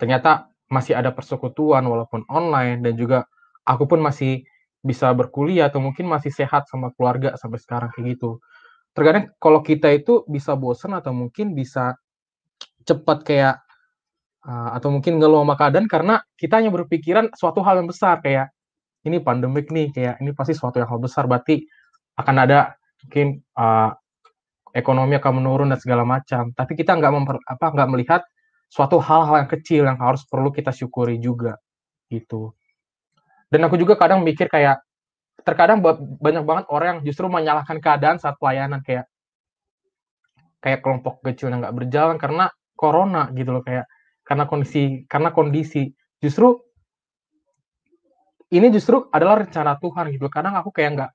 [0.00, 3.28] ternyata masih ada persekutuan walaupun online dan juga
[3.68, 4.42] aku pun masih
[4.82, 8.42] bisa berkuliah atau mungkin masih sehat sama keluarga sampai sekarang kayak gitu.
[8.96, 11.94] Terkadang kalau kita itu bisa bosan atau mungkin bisa
[12.82, 13.54] cepat kayak
[14.46, 18.50] uh, atau mungkin ngeluh sama keadaan karena kita hanya berpikiran suatu hal yang besar kayak
[19.02, 21.66] ini pandemik nih kayak ini pasti suatu yang hal besar berarti
[22.18, 23.90] akan ada mungkin uh,
[24.72, 26.50] ekonomi akan menurun dan segala macam.
[26.52, 28.22] Tapi kita nggak memper, apa nggak melihat
[28.72, 31.60] suatu hal-hal yang kecil yang harus perlu kita syukuri juga
[32.08, 32.56] gitu.
[33.52, 34.80] Dan aku juga kadang mikir kayak
[35.44, 35.84] terkadang
[36.22, 39.04] banyak banget orang yang justru menyalahkan keadaan saat pelayanan kayak
[40.62, 42.48] kayak kelompok kecil yang nggak berjalan karena
[42.82, 43.86] corona gitu loh kayak
[44.26, 45.94] karena kondisi karena kondisi.
[46.18, 46.58] Justru
[48.50, 51.10] ini justru adalah rencana Tuhan gitu kadang aku kayak nggak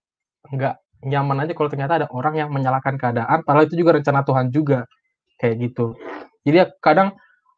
[0.56, 0.76] nggak
[1.06, 4.88] nyaman aja kalau ternyata ada orang yang menyalahkan keadaan padahal itu juga rencana Tuhan juga
[5.38, 5.94] kayak gitu.
[6.48, 7.14] Jadi ya kadang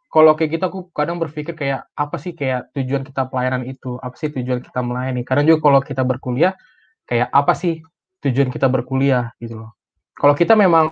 [0.10, 4.02] kalau kayak gitu aku kadang berpikir kayak apa sih kayak tujuan kita pelayanan itu?
[4.02, 5.22] Apa sih tujuan kita melayani?
[5.22, 6.58] Karena juga kalau kita berkuliah
[7.06, 7.80] kayak apa sih
[8.26, 9.72] tujuan kita berkuliah gitu loh.
[10.20, 10.92] Kalau kita memang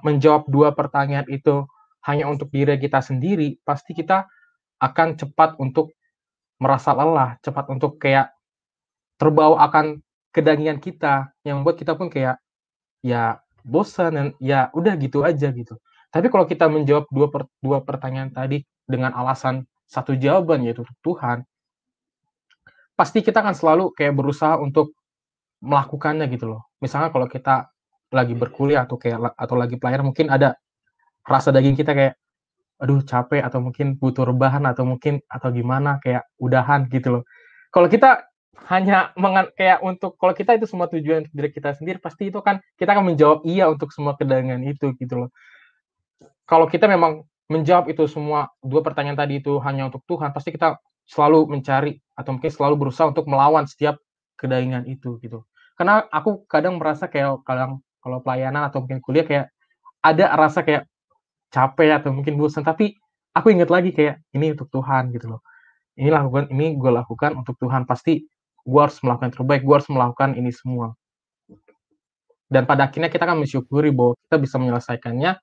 [0.00, 1.68] menjawab dua pertanyaan itu
[2.06, 4.26] hanya untuk diri kita sendiri pasti kita
[4.82, 5.94] akan cepat untuk
[6.58, 8.34] merasa lelah cepat untuk kayak
[9.18, 10.02] terbawa akan
[10.34, 12.38] kedangian kita yang membuat kita pun kayak
[13.02, 15.78] ya bosan dan ya udah gitu aja gitu
[16.12, 21.48] tapi kalau kita menjawab dua, per, dua pertanyaan tadi dengan alasan satu jawaban yaitu Tuhan,
[22.92, 24.92] pasti kita akan selalu kayak berusaha untuk
[25.64, 26.68] melakukannya gitu loh.
[26.84, 27.72] Misalnya kalau kita
[28.12, 30.60] lagi berkuliah atau kayak atau lagi pelayanan mungkin ada
[31.26, 32.14] rasa daging kita kayak
[32.82, 37.22] aduh capek atau mungkin butuh rebahan atau mungkin atau gimana kayak udahan gitu loh.
[37.70, 38.26] Kalau kita
[38.68, 42.38] hanya mengan, kayak untuk kalau kita itu semua tujuan untuk diri kita sendiri pasti itu
[42.42, 45.30] kan kita akan menjawab iya untuk semua kedangan itu gitu loh
[46.52, 50.76] kalau kita memang menjawab itu semua dua pertanyaan tadi itu hanya untuk Tuhan, pasti kita
[51.08, 53.96] selalu mencari atau mungkin selalu berusaha untuk melawan setiap
[54.36, 55.48] kedaingan itu gitu.
[55.76, 59.46] Karena aku kadang merasa kayak kadang kalau pelayanan atau mungkin kuliah kayak
[60.04, 60.84] ada rasa kayak
[61.52, 62.96] capek atau mungkin bosan, tapi
[63.36, 65.40] aku ingat lagi kayak ini untuk Tuhan gitu loh.
[65.94, 68.24] Ini lakukan ini gue lakukan untuk Tuhan pasti
[68.64, 70.96] gue harus melakukan yang terbaik, gue harus melakukan ini semua.
[72.48, 75.36] Dan pada akhirnya kita akan mensyukuri bahwa kita bisa menyelesaikannya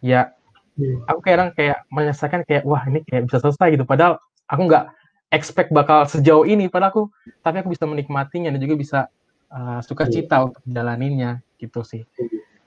[0.00, 0.32] ya
[0.80, 1.06] hmm.
[1.06, 4.16] aku kadang kayak menyelesaikan kayak wah ini kayak bisa selesai gitu padahal
[4.48, 4.84] aku nggak
[5.30, 7.02] expect bakal sejauh ini padahal aku
[7.44, 8.98] tapi aku bisa menikmatinya dan juga bisa
[9.52, 10.12] uh, suka hmm.
[10.12, 12.02] cita untuk jalaninnya gitu sih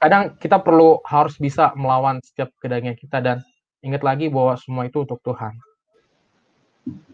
[0.03, 3.39] kadang kita perlu harus bisa melawan setiap kedangnya kita dan
[3.79, 5.55] ingat lagi bahwa semua itu untuk Tuhan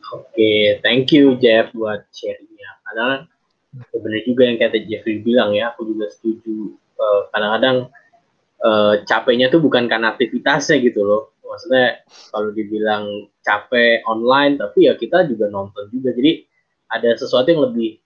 [0.09, 3.29] oke okay, thank you Jeff buat sharingnya kadang
[3.93, 7.77] sebenarnya juga yang kata Jeffrey bilang ya aku juga setuju uh, kadang-kadang
[8.63, 11.35] uh, capeknya tuh bukan karena aktivitasnya gitu loh.
[11.45, 16.13] Maksudnya kalau dibilang capek online, tapi ya kita juga nonton juga.
[16.13, 16.45] Jadi
[16.93, 17.97] ada sesuatu yang lebih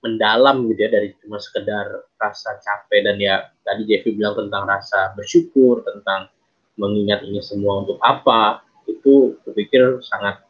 [0.00, 5.12] mendalam gitu ya dari cuma sekedar rasa capek dan ya tadi Jeffy bilang tentang rasa
[5.12, 6.32] bersyukur tentang
[6.80, 10.40] mengingat ini semua untuk apa itu berpikir sangat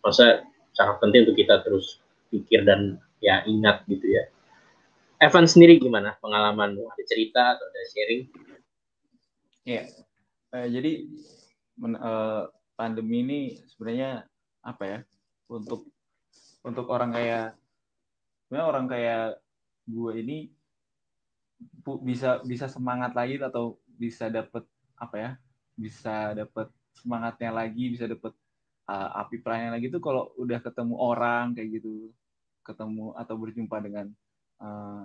[0.00, 2.00] masa sangat penting untuk kita terus
[2.32, 4.24] pikir dan ya ingat gitu ya.
[5.22, 6.84] Evan sendiri gimana pengalamanmu?
[6.90, 8.22] Ada cerita atau ada sharing?
[9.64, 9.88] Ya,
[10.52, 11.08] uh, jadi
[11.80, 13.40] men, uh, pandemi ini
[13.72, 14.28] sebenarnya
[14.60, 14.98] apa ya
[15.48, 15.88] untuk
[16.66, 17.56] untuk orang kayak
[18.46, 19.24] sebenarnya orang kayak
[19.84, 20.38] gue ini
[22.04, 24.64] bisa bisa semangat lagi atau bisa dapet
[24.98, 25.30] apa ya
[25.74, 28.32] bisa dapet semangatnya lagi bisa dapet
[28.88, 32.10] uh, api pelayanan lagi tuh kalau udah ketemu orang kayak gitu
[32.64, 34.08] ketemu atau berjumpa dengan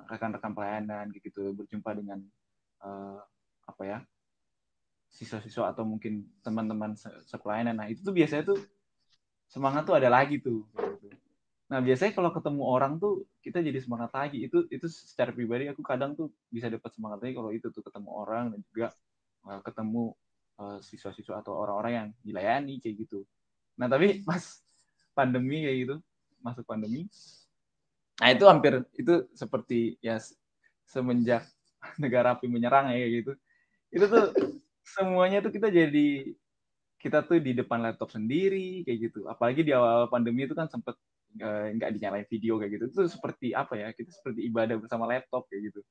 [0.08, 2.24] rekan-rekan uh, pelayanan kayak gitu berjumpa dengan
[2.86, 3.20] uh,
[3.68, 4.00] apa ya
[5.10, 6.94] siswa-siswa atau mungkin teman-teman
[7.26, 7.76] sepelayanan.
[7.76, 8.60] Nah itu tuh biasanya tuh
[9.50, 10.64] semangat tuh ada lagi tuh.
[11.70, 14.42] Nah biasanya kalau ketemu orang tuh kita jadi semangat lagi.
[14.42, 18.10] Itu itu secara pribadi aku kadang tuh bisa dapat semangat lagi kalau itu tuh ketemu
[18.10, 18.88] orang dan juga
[19.46, 20.04] uh, ketemu
[20.58, 23.24] uh, siswa-siswa atau orang-orang yang dilayani kayak gitu.
[23.78, 24.42] Nah tapi pas
[25.14, 25.96] pandemi kayak gitu
[26.40, 27.04] masuk pandemi,
[28.24, 30.16] nah itu hampir itu seperti ya
[30.88, 31.44] semenjak
[32.04, 33.32] negara api menyerang ya kayak gitu.
[33.92, 34.26] Itu tuh
[34.88, 36.32] semuanya tuh kita jadi
[37.00, 39.28] kita tuh di depan laptop sendiri kayak gitu.
[39.28, 42.86] Apalagi di awal pandemi itu kan sempet eh, nggak uh, dinyalain video kayak gitu.
[42.90, 43.94] Itu seperti apa ya?
[43.94, 45.82] Kita seperti ibadah bersama laptop kayak gitu.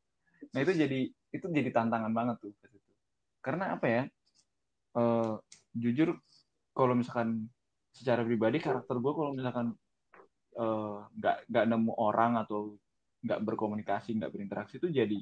[0.55, 2.53] Nah itu jadi itu jadi tantangan banget tuh
[3.42, 4.03] Karena apa ya?
[4.98, 5.38] Uh,
[5.77, 6.18] jujur
[6.74, 7.46] kalau misalkan
[7.94, 9.74] secara pribadi karakter gue kalau misalkan
[10.55, 12.79] eh, nggak uh, nggak nemu orang atau
[13.27, 15.18] nggak berkomunikasi nggak berinteraksi itu jadi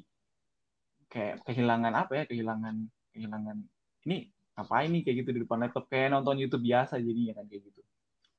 [1.09, 3.57] kayak kehilangan apa ya kehilangan kehilangan
[4.05, 7.61] ini apa ini kayak gitu di depan laptop kayak nonton YouTube biasa jadinya kan kayak
[7.69, 7.81] gitu.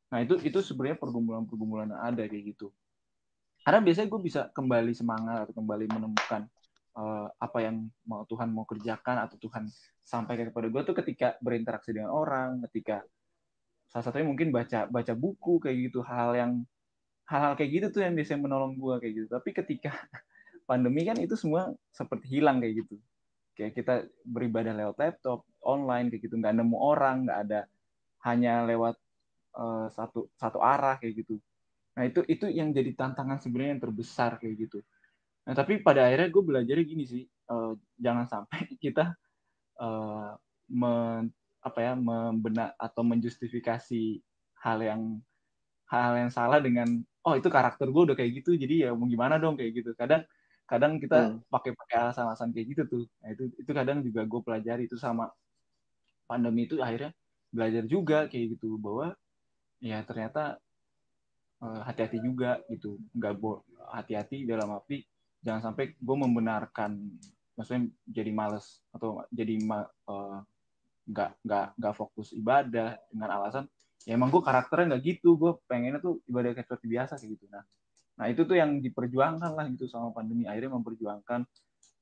[0.09, 2.73] Nah itu itu sebenarnya pergumulan-pergumulan yang ada kayak gitu.
[3.63, 6.49] Karena biasanya gue bisa kembali semangat atau kembali menemukan
[6.97, 9.69] uh, apa yang mau Tuhan mau kerjakan atau Tuhan
[10.01, 13.05] sampaikan kepada gue tuh ketika berinteraksi dengan orang, ketika
[13.89, 16.53] salah satunya mungkin baca baca buku kayak gitu hal yang
[17.29, 19.29] hal-hal kayak gitu tuh yang biasanya menolong gue kayak gitu.
[19.29, 19.93] Tapi ketika
[20.69, 22.97] pandemi kan itu semua seperti hilang kayak gitu
[23.59, 27.61] kayak kita beribadah lewat laptop online kayak gitu nggak nemu orang nggak ada
[28.23, 28.95] hanya lewat
[29.59, 31.43] uh, satu satu arah kayak gitu.
[31.99, 34.79] Nah itu itu yang jadi tantangan sebenarnya yang terbesar kayak gitu.
[35.45, 39.13] Nah tapi pada akhirnya gue belajar gini sih uh, jangan sampai kita
[39.83, 40.33] uh,
[40.71, 44.23] men, apa ya membenak atau menjustifikasi
[44.63, 45.03] hal yang
[45.91, 49.37] hal yang salah dengan oh itu karakter gue udah kayak gitu jadi ya mau gimana
[49.43, 49.59] dong?
[49.59, 49.91] kayak gitu.
[49.99, 50.23] Kadang
[50.69, 51.49] kadang kita hmm.
[51.49, 53.05] pakai pakai alasan-alasan kayak gitu tuh.
[53.25, 54.85] Nah, itu itu kadang juga gue pelajari.
[54.87, 55.33] Itu sama
[56.29, 57.11] pandemi itu akhirnya
[57.49, 59.17] belajar juga kayak gitu bahwa
[59.79, 60.59] ya ternyata
[61.63, 62.99] uh, hati-hati juga gitu.
[63.15, 63.35] Nggak
[63.95, 65.03] hati-hati dalam arti
[65.43, 66.99] jangan sampai gue membenarkan
[67.55, 69.59] maksudnya jadi males atau jadi
[70.07, 70.43] uh,
[71.09, 73.65] nggak nggak nggak fokus ibadah dengan alasan
[74.07, 75.39] ya emang gue karakternya nggak gitu.
[75.39, 77.47] Gue pengennya tuh ibadah kayak seperti biasa kayak gitu.
[77.51, 77.65] Nah
[78.19, 80.47] nah itu tuh yang diperjuangkan lah gitu sama pandemi.
[80.51, 81.41] Akhirnya memperjuangkan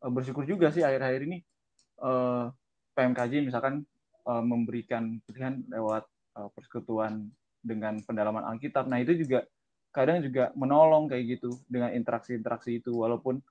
[0.04, 1.38] uh, bersyukur juga sih akhir-akhir ini
[2.00, 2.48] uh,
[2.96, 3.84] PMKJ misalkan
[4.24, 7.28] uh, memberikan pilihan lewat uh, persekutuan
[7.66, 8.86] dengan pendalaman Alkitab.
[8.86, 9.42] Nah itu juga
[9.90, 12.94] kadang juga menolong kayak gitu dengan interaksi-interaksi itu.
[12.94, 13.42] Walaupun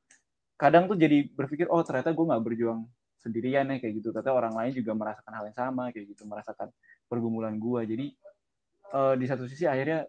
[0.55, 2.87] kadang tuh jadi berpikir oh ternyata gue nggak berjuang
[3.19, 4.15] sendirian ya kayak gitu.
[4.15, 6.71] Ternyata orang lain juga merasakan hal yang sama kayak gitu merasakan
[7.11, 8.05] pergumulan gue jadi
[8.95, 10.07] uh, di satu sisi akhirnya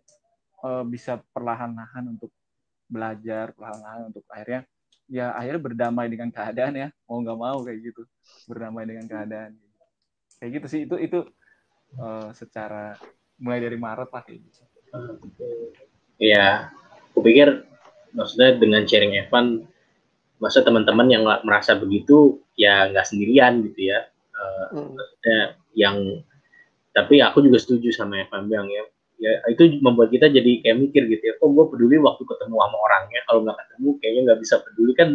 [0.63, 2.31] uh, bisa perlahan-lahan untuk
[2.87, 4.63] belajar perlahan-lahan untuk akhirnya
[5.11, 6.89] ya akhirnya berdamai dengan keadaan ya.
[7.09, 8.03] Mau nggak mau kayak gitu
[8.47, 9.57] berdamai dengan keadaan.
[10.39, 10.81] Kayak gitu sih.
[10.85, 11.19] Itu itu
[11.99, 12.95] uh, secara
[13.41, 14.61] mulai dari Maret lah kayak gitu.
[16.17, 16.73] Iya,
[17.13, 17.69] aku pikir
[18.17, 19.69] maksudnya dengan sharing Evan
[20.41, 24.09] masa teman-teman yang merasa begitu ya nggak sendirian gitu ya.
[24.37, 24.89] Uh, hmm.
[24.93, 25.39] maksudnya
[25.73, 25.97] yang
[26.93, 28.85] tapi aku juga setuju sama Evan bilang ya.
[29.17, 31.35] Ya itu membuat kita jadi kayak mikir gitu ya.
[31.41, 33.21] Kok gue peduli waktu ketemu sama orangnya?
[33.25, 35.11] Kalau nggak ketemu kayaknya nggak bisa peduli kan.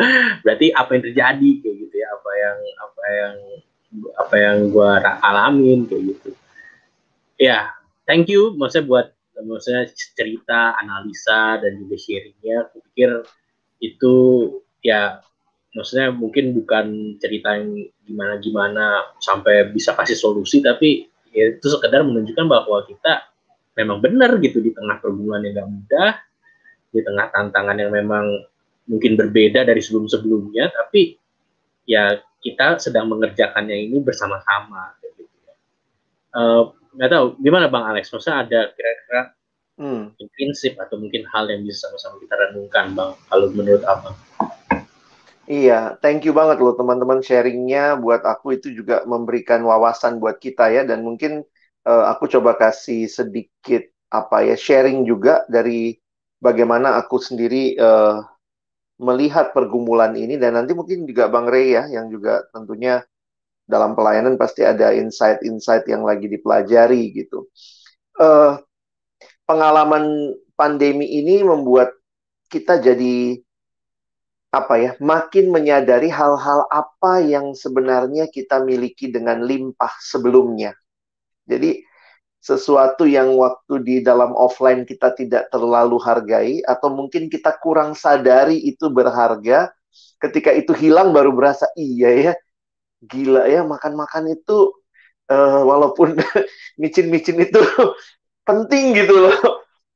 [0.44, 2.08] Berarti apa yang terjadi kayak gitu ya?
[2.16, 3.34] Apa yang apa yang
[4.16, 6.32] apa yang gue alamin kayak gitu
[7.42, 7.74] ya
[8.06, 9.06] thank you maksudnya buat
[9.42, 13.10] maksudnya cerita analisa dan juga sharingnya aku pikir
[13.82, 14.14] itu
[14.86, 15.18] ya
[15.74, 22.46] maksudnya mungkin bukan cerita yang gimana-gimana sampai bisa kasih solusi tapi ya itu sekedar menunjukkan
[22.46, 23.26] bahwa kita
[23.74, 26.12] memang benar gitu di tengah pergumulan yang gak mudah
[26.92, 28.24] di tengah tantangan yang memang
[28.86, 31.16] mungkin berbeda dari sebelum-sebelumnya tapi
[31.88, 34.98] ya kita sedang mengerjakannya ini bersama-sama.
[36.32, 38.12] Uh, nggak tahu gimana bang Alex?
[38.12, 39.20] Maksudnya ada kira-kira
[39.80, 40.02] hmm.
[40.36, 44.16] prinsip atau mungkin hal yang bisa sama-sama kita renungkan bang kalau menurut abang?
[45.52, 47.98] Iya, thank you banget loh teman-teman sharingnya.
[47.98, 50.86] Buat aku itu juga memberikan wawasan buat kita ya.
[50.86, 51.42] Dan mungkin
[51.82, 55.98] uh, aku coba kasih sedikit apa ya sharing juga dari
[56.38, 58.22] bagaimana aku sendiri uh,
[59.02, 60.38] melihat pergumulan ini.
[60.38, 63.02] Dan nanti mungkin juga Bang Rey ya yang juga tentunya
[63.72, 67.48] dalam pelayanan pasti ada insight-insight yang lagi dipelajari gitu.
[68.20, 68.60] Uh,
[69.48, 71.96] pengalaman pandemi ini membuat
[72.52, 73.40] kita jadi
[74.52, 80.76] apa ya, makin menyadari hal-hal apa yang sebenarnya kita miliki dengan limpah sebelumnya.
[81.48, 81.80] Jadi
[82.36, 88.60] sesuatu yang waktu di dalam offline kita tidak terlalu hargai atau mungkin kita kurang sadari
[88.60, 89.72] itu berharga,
[90.20, 92.32] ketika itu hilang baru berasa iya ya,
[93.02, 94.70] gila ya makan-makan itu
[95.30, 96.18] uh, walaupun
[96.82, 97.60] micin-micin itu
[98.48, 99.38] penting gitu loh.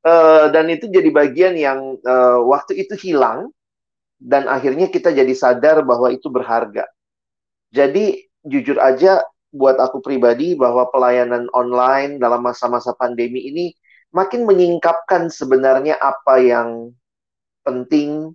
[0.06, 3.50] Uh, dan itu jadi bagian yang uh, waktu itu hilang,
[4.22, 6.86] dan akhirnya kita jadi sadar bahwa itu berharga.
[7.74, 13.74] Jadi jujur aja buat aku pribadi bahwa pelayanan online dalam masa-masa pandemi ini
[14.14, 16.94] makin menyingkapkan sebenarnya apa yang
[17.66, 18.30] penting,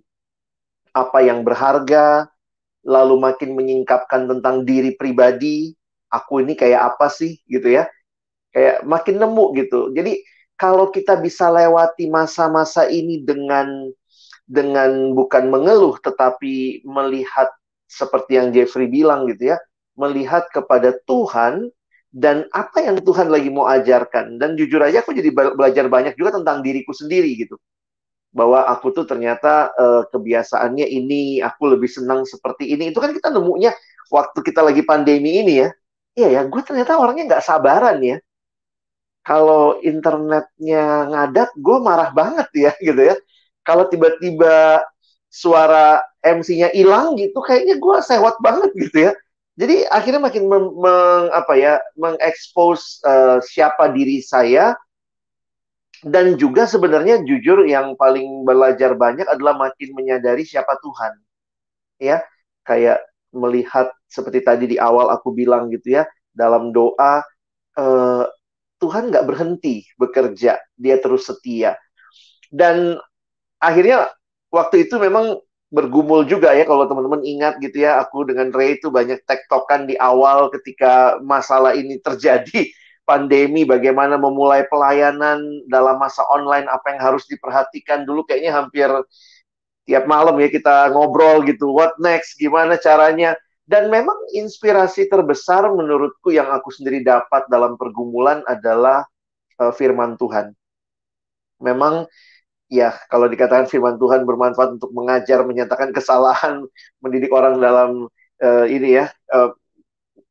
[0.92, 2.28] apa yang berharga,
[2.82, 5.74] lalu makin menyingkapkan tentang diri pribadi,
[6.10, 7.86] aku ini kayak apa sih gitu ya.
[8.52, 9.80] Kayak makin nemu gitu.
[9.96, 10.20] Jadi
[10.58, 13.88] kalau kita bisa lewati masa-masa ini dengan
[14.44, 17.48] dengan bukan mengeluh tetapi melihat
[17.88, 19.58] seperti yang Jeffrey bilang gitu ya,
[19.96, 21.72] melihat kepada Tuhan
[22.12, 24.36] dan apa yang Tuhan lagi mau ajarkan.
[24.36, 27.56] Dan jujur aja aku jadi belajar banyak juga tentang diriku sendiri gitu.
[28.32, 32.88] Bahwa aku tuh ternyata uh, kebiasaannya ini, aku lebih senang seperti ini.
[32.90, 33.76] Itu kan kita nemunya
[34.08, 35.68] waktu kita lagi pandemi ini ya.
[36.12, 38.16] Iya ya, gue ternyata orangnya nggak sabaran ya.
[39.22, 43.14] Kalau internetnya ngadat, gue marah banget ya gitu ya
[43.66, 44.82] kalau tiba-tiba
[45.32, 49.12] suara MC-nya hilang gitu kayaknya gue sewot banget gitu ya
[49.56, 54.76] jadi akhirnya makin meng, meng apa ya mengekspos uh, siapa diri saya
[56.02, 61.12] dan juga sebenarnya jujur yang paling belajar banyak adalah makin menyadari siapa Tuhan.
[62.02, 62.26] Ya
[62.66, 62.98] kayak
[63.30, 67.22] melihat seperti tadi di awal aku bilang gitu ya dalam doa
[67.78, 68.24] uh,
[68.82, 71.78] Tuhan nggak berhenti bekerja dia terus setia.
[72.50, 72.98] Dan
[73.62, 74.10] akhirnya
[74.50, 75.38] waktu itu memang
[75.72, 79.96] bergumul juga ya kalau teman-teman ingat gitu ya aku dengan Ray itu banyak tektokan di
[79.96, 82.68] awal ketika masalah ini terjadi
[83.02, 88.06] pandemi bagaimana memulai pelayanan dalam masa online apa yang harus diperhatikan.
[88.06, 88.88] Dulu kayaknya hampir
[89.82, 93.34] tiap malam ya kita ngobrol gitu what next gimana caranya.
[93.62, 99.06] Dan memang inspirasi terbesar menurutku yang aku sendiri dapat dalam pergumulan adalah
[99.62, 100.50] uh, firman Tuhan.
[101.62, 102.10] Memang
[102.66, 106.66] ya kalau dikatakan firman Tuhan bermanfaat untuk mengajar, menyatakan kesalahan,
[107.02, 108.10] mendidik orang dalam
[108.42, 109.54] uh, ini ya uh,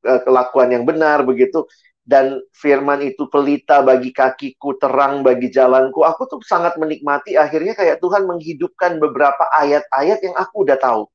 [0.03, 1.65] kelakuan yang benar begitu.
[2.12, 6.03] Dan firman itu pelita bagi kakiku, terang bagi jalanku.
[6.03, 11.07] Aku tuh sangat menikmati akhirnya kayak Tuhan menghidupkan beberapa ayat-ayat yang aku udah tahu.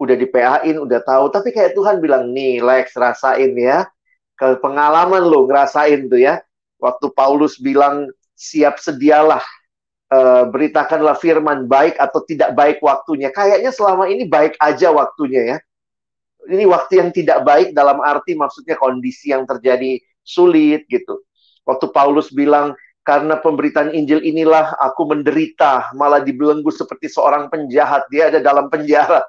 [0.00, 1.28] Udah di PA-in, udah tahu.
[1.28, 3.84] Tapi kayak Tuhan bilang, nih Lex, rasain ya.
[4.32, 6.40] Ke pengalaman lo ngerasain tuh ya.
[6.80, 9.44] Waktu Paulus bilang, siap sedialah
[10.08, 13.28] uh, beritakanlah firman baik atau tidak baik waktunya.
[13.28, 15.58] Kayaknya selama ini baik aja waktunya ya.
[16.44, 21.22] Ini waktu yang tidak baik dalam arti maksudnya kondisi yang terjadi sulit gitu.
[21.68, 28.08] Waktu Paulus bilang karena pemberitaan Injil inilah aku menderita, malah dibelenggu seperti seorang penjahat.
[28.08, 29.20] Dia ada dalam penjara.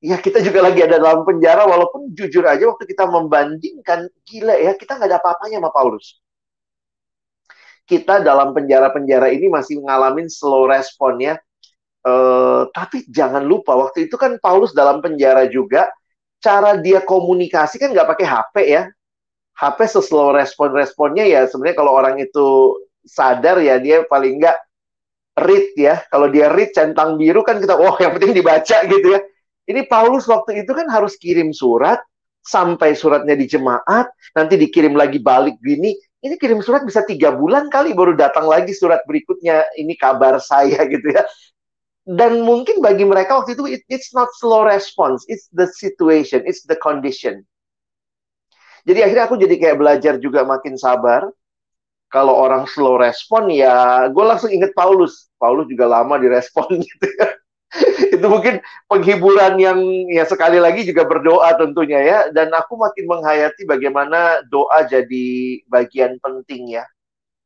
[0.00, 4.72] Ya kita juga lagi ada dalam penjara walaupun jujur aja waktu kita membandingkan gila ya
[4.72, 6.16] kita nggak ada apa-apanya sama Paulus
[7.90, 11.34] kita dalam penjara-penjara ini masih ngalamin slow respon ya.
[12.00, 15.90] Uh, tapi jangan lupa waktu itu kan Paulus dalam penjara juga
[16.40, 18.82] cara dia komunikasi kan nggak pakai HP ya.
[19.60, 24.56] HP seslow respon-responnya ya sebenarnya kalau orang itu sadar ya dia paling nggak
[25.44, 26.00] read ya.
[26.08, 29.20] Kalau dia read centang biru kan kita oh yang penting dibaca gitu ya.
[29.68, 32.00] Ini Paulus waktu itu kan harus kirim surat
[32.40, 37.72] sampai suratnya di jemaat, nanti dikirim lagi balik gini, ini kirim surat bisa tiga bulan
[37.72, 41.24] kali baru datang lagi surat berikutnya ini kabar saya gitu ya
[42.08, 46.64] dan mungkin bagi mereka waktu itu it, it's not slow response it's the situation it's
[46.68, 47.44] the condition
[48.84, 51.28] jadi akhirnya aku jadi kayak belajar juga makin sabar.
[52.10, 55.30] Kalau orang slow respon ya gue langsung inget Paulus.
[55.38, 57.28] Paulus juga lama direspon gitu ya.
[58.10, 58.58] Itu mungkin
[58.90, 59.78] penghiburan yang
[60.10, 62.18] ya sekali lagi juga berdoa tentunya ya.
[62.34, 65.28] Dan aku makin menghayati bagaimana doa jadi
[65.70, 66.84] bagian penting ya.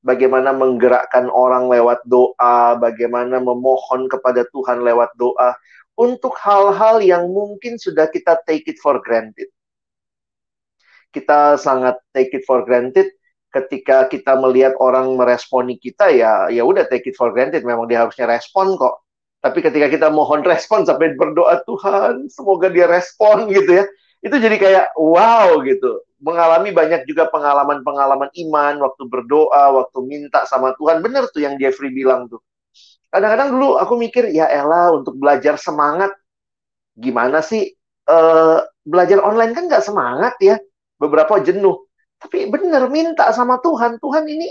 [0.05, 5.53] Bagaimana menggerakkan orang lewat doa bagaimana memohon kepada Tuhan lewat doa.
[5.95, 9.47] Untuk hal-hal yang mungkin sudah kita take it for granted
[11.15, 13.07] kita sangat take it for granted
[13.55, 18.03] ketika kita melihat orang meresponi kita ya ya udah take it for granted memang dia
[18.03, 19.05] harusnya respon kok
[19.45, 23.85] tapi ketika kita mohon respon sampai berdoa Tuhan, semoga dia respon gitu ya.
[24.25, 26.01] Itu jadi kayak wow gitu.
[26.25, 31.05] Mengalami banyak juga pengalaman-pengalaman iman waktu berdoa, waktu minta sama Tuhan.
[31.05, 32.41] Bener tuh yang Jeffrey bilang tuh.
[33.13, 36.17] Kadang-kadang dulu aku mikir, ya elah untuk belajar semangat.
[36.97, 37.69] Gimana sih?
[38.09, 40.57] Uh, belajar online kan nggak semangat ya.
[41.05, 41.85] Beberapa jenuh.
[42.17, 44.01] Tapi bener minta sama Tuhan.
[44.01, 44.49] Tuhan ini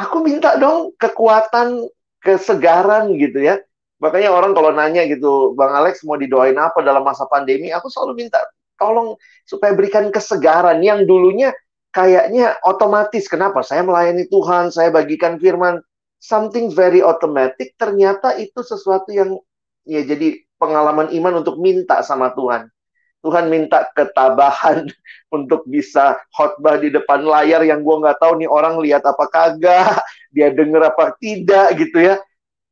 [0.00, 1.84] aku minta dong kekuatan,
[2.24, 3.60] kesegaran gitu ya
[4.00, 8.24] Makanya orang kalau nanya gitu, Bang Alex mau didoain apa dalam masa pandemi, aku selalu
[8.24, 8.40] minta
[8.80, 9.12] tolong
[9.44, 11.52] supaya berikan kesegaran yang dulunya
[11.92, 13.28] kayaknya otomatis.
[13.28, 13.60] Kenapa?
[13.60, 15.84] Saya melayani Tuhan, saya bagikan firman,
[16.16, 19.36] something very automatic, ternyata itu sesuatu yang
[19.84, 22.72] ya jadi pengalaman iman untuk minta sama Tuhan.
[23.20, 24.88] Tuhan minta ketabahan
[25.36, 30.00] untuk bisa khotbah di depan layar yang gue nggak tahu nih orang lihat apa kagak,
[30.34, 32.16] dia denger apa tidak gitu ya.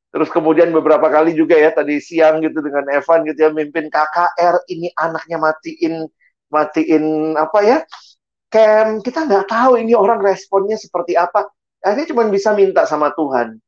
[0.08, 4.64] Terus kemudian beberapa kali juga ya tadi siang gitu dengan Evan gitu ya mimpin KKR
[4.72, 6.08] ini anaknya matiin
[6.48, 7.78] matiin apa ya
[8.48, 11.52] camp kita nggak tahu ini orang responnya seperti apa
[11.84, 13.60] akhirnya cuma bisa minta sama Tuhan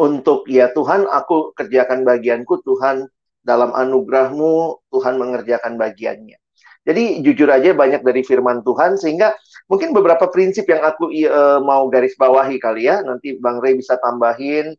[0.00, 3.06] untuk ya Tuhan aku kerjakan bagianku Tuhan
[3.44, 6.40] dalam anugerahmu Tuhan mengerjakan bagiannya
[6.84, 9.36] jadi jujur aja banyak dari firman Tuhan sehingga
[9.68, 14.00] mungkin beberapa prinsip yang aku uh, mau garis bawahi kali ya nanti Bang Rey bisa
[14.00, 14.72] tambahin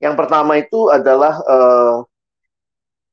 [0.00, 2.08] yang pertama itu adalah uh,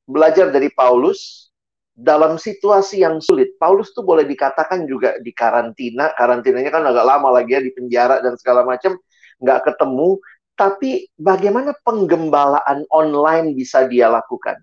[0.08, 1.52] belajar dari Paulus
[1.92, 3.58] dalam situasi yang sulit.
[3.60, 6.14] Paulus tuh boleh dikatakan juga di karantina.
[6.16, 8.96] Karantinanya kan agak lama lagi ya di penjara dan segala macam
[9.42, 10.16] nggak ketemu.
[10.58, 14.58] Tapi bagaimana penggembalaan online bisa dia lakukan?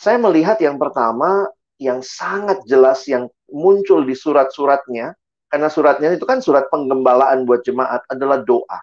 [0.00, 1.44] Saya melihat yang pertama
[1.76, 5.12] yang sangat jelas yang muncul di surat-suratnya
[5.52, 8.80] karena suratnya itu kan surat penggembalaan buat jemaat adalah doa.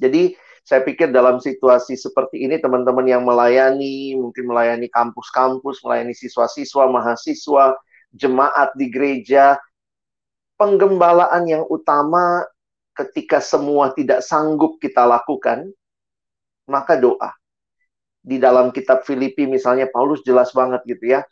[0.00, 0.34] Jadi
[0.64, 7.76] saya pikir dalam situasi seperti ini teman-teman yang melayani, mungkin melayani kampus-kampus, melayani siswa-siswa, mahasiswa,
[8.14, 9.58] jemaat di gereja,
[10.56, 12.46] penggembalaan yang utama
[12.92, 15.68] ketika semua tidak sanggup kita lakukan,
[16.68, 17.32] maka doa.
[18.22, 21.26] di dalam kitab Filipi misalnya Paulus jelas banget gitu ya.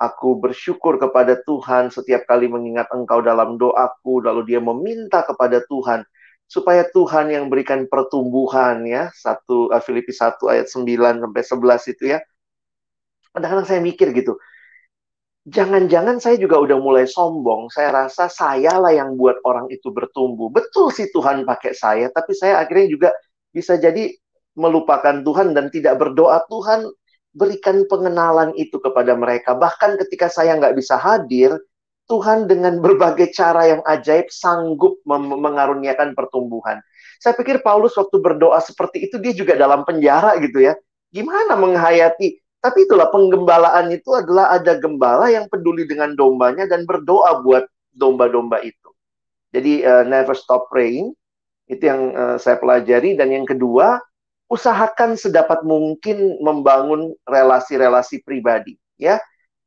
[0.00, 6.00] Aku bersyukur kepada Tuhan setiap kali mengingat engkau dalam doaku, lalu dia meminta kepada Tuhan
[6.48, 9.12] supaya Tuhan yang berikan pertumbuhan ya.
[9.12, 12.18] Satu uh, Filipi 1 ayat 9 sampai 11 itu ya.
[13.36, 14.40] Kadang-kadang saya mikir gitu.
[15.48, 17.72] Jangan-jangan saya juga udah mulai sombong.
[17.72, 20.52] Saya rasa saya lah yang buat orang itu bertumbuh.
[20.52, 23.08] Betul sih Tuhan pakai saya, tapi saya akhirnya juga
[23.48, 24.12] bisa jadi
[24.52, 26.84] melupakan Tuhan dan tidak berdoa Tuhan
[27.32, 29.56] berikan pengenalan itu kepada mereka.
[29.56, 31.56] Bahkan ketika saya nggak bisa hadir,
[32.10, 36.82] Tuhan dengan berbagai cara yang ajaib sanggup mengaruniakan pertumbuhan.
[37.22, 40.74] Saya pikir Paulus waktu berdoa seperti itu dia juga dalam penjara gitu ya.
[41.14, 42.39] Gimana menghayati?
[42.60, 47.64] Tapi itulah penggembalaan itu adalah ada gembala yang peduli dengan dombanya dan berdoa buat
[47.96, 48.92] domba-domba itu.
[49.50, 51.16] Jadi uh, never stop praying
[51.72, 53.98] itu yang uh, saya pelajari dan yang kedua
[54.50, 59.16] usahakan sedapat mungkin membangun relasi-relasi pribadi ya.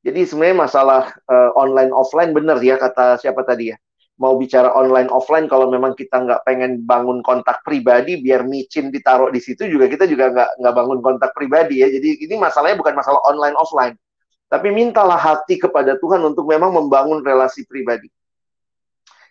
[0.03, 3.77] Jadi sebenarnya masalah uh, online offline benar ya kata siapa tadi ya.
[4.23, 9.27] Mau bicara online offline kalau memang kita nggak pengen bangun kontak pribadi biar micin ditaruh
[9.27, 11.91] di situ juga kita juga nggak nggak bangun kontak pribadi ya.
[11.91, 13.99] Jadi ini masalahnya bukan masalah online offline.
[14.47, 18.07] Tapi mintalah hati kepada Tuhan untuk memang membangun relasi pribadi.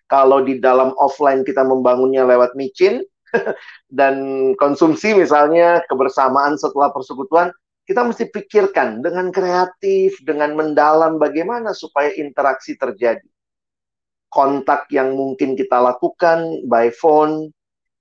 [0.05, 3.01] Kalau di dalam offline kita membangunnya lewat micin,
[3.99, 4.15] dan
[4.61, 7.49] konsumsi misalnya kebersamaan setelah persekutuan,
[7.89, 13.27] kita mesti pikirkan dengan kreatif, dengan mendalam bagaimana supaya interaksi terjadi.
[14.33, 17.53] Kontak yang mungkin kita lakukan by phone,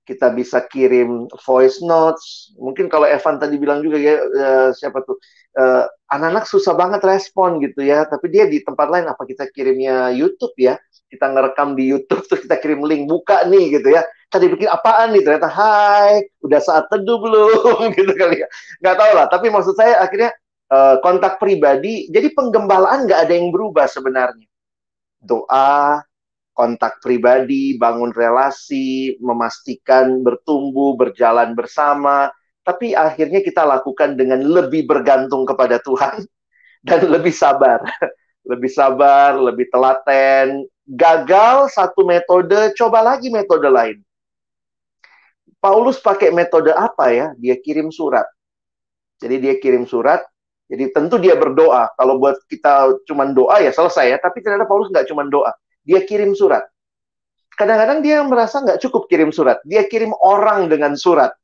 [0.02, 2.50] kita bisa kirim voice notes.
[2.58, 5.16] Mungkin kalau Evan tadi bilang juga ya uh, siapa tuh
[5.54, 10.10] uh, anak-anak susah banget respon gitu ya, tapi dia di tempat lain apa kita kirimnya
[10.10, 10.74] YouTube ya?
[11.06, 14.02] Kita ngerekam di YouTube terus kita kirim link buka nih gitu ya.
[14.32, 15.46] Tadi bikin apaan nih ternyata?
[15.52, 17.92] Hai udah saat teduh belum?
[17.98, 18.48] Gitu kali ya.
[18.80, 20.32] Nggak tahu lah tapi maksud saya akhirnya
[20.72, 24.48] uh, kontak pribadi jadi penggembalaan nggak ada yang berubah sebenarnya.
[25.22, 26.00] Doa
[26.52, 32.28] kontak pribadi bangun relasi memastikan bertumbuh berjalan bersama
[32.62, 36.22] tapi akhirnya kita lakukan dengan lebih bergantung kepada Tuhan
[36.86, 37.80] dan lebih sabar
[38.50, 43.98] lebih sabar lebih telaten gagal satu metode coba lagi metode lain
[45.62, 47.30] Paulus pakai metode apa ya?
[47.38, 48.26] Dia kirim surat.
[49.22, 50.26] Jadi dia kirim surat.
[50.66, 51.86] Jadi tentu dia berdoa.
[51.94, 54.18] Kalau buat kita cuma doa ya selesai ya.
[54.18, 55.54] Tapi ternyata Paulus nggak cuma doa.
[55.82, 56.62] Dia kirim surat.
[57.52, 59.60] Kadang-kadang dia merasa nggak cukup kirim surat.
[59.68, 61.34] Dia kirim orang dengan surat.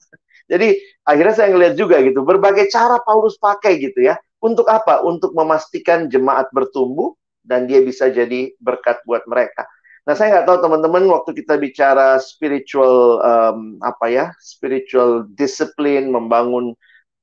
[0.49, 2.24] Jadi akhirnya saya ngeliat juga gitu.
[2.24, 4.16] Berbagai cara Paulus pakai gitu ya.
[4.41, 5.05] Untuk apa?
[5.05, 7.12] Untuk memastikan jemaat bertumbuh
[7.45, 9.68] dan dia bisa jadi berkat buat mereka.
[10.09, 16.72] Nah, saya nggak tahu teman-teman waktu kita bicara spiritual um, apa ya, spiritual discipline, membangun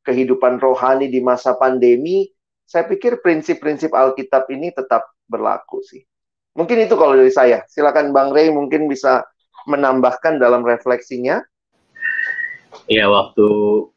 [0.05, 2.29] kehidupan rohani di masa pandemi,
[2.65, 6.05] saya pikir prinsip-prinsip Alkitab ini tetap berlaku sih.
[6.55, 7.67] Mungkin itu kalau dari saya.
[7.67, 9.27] Silakan Bang Rey mungkin bisa
[9.67, 11.43] menambahkan dalam refleksinya.
[12.87, 13.47] Ya, waktu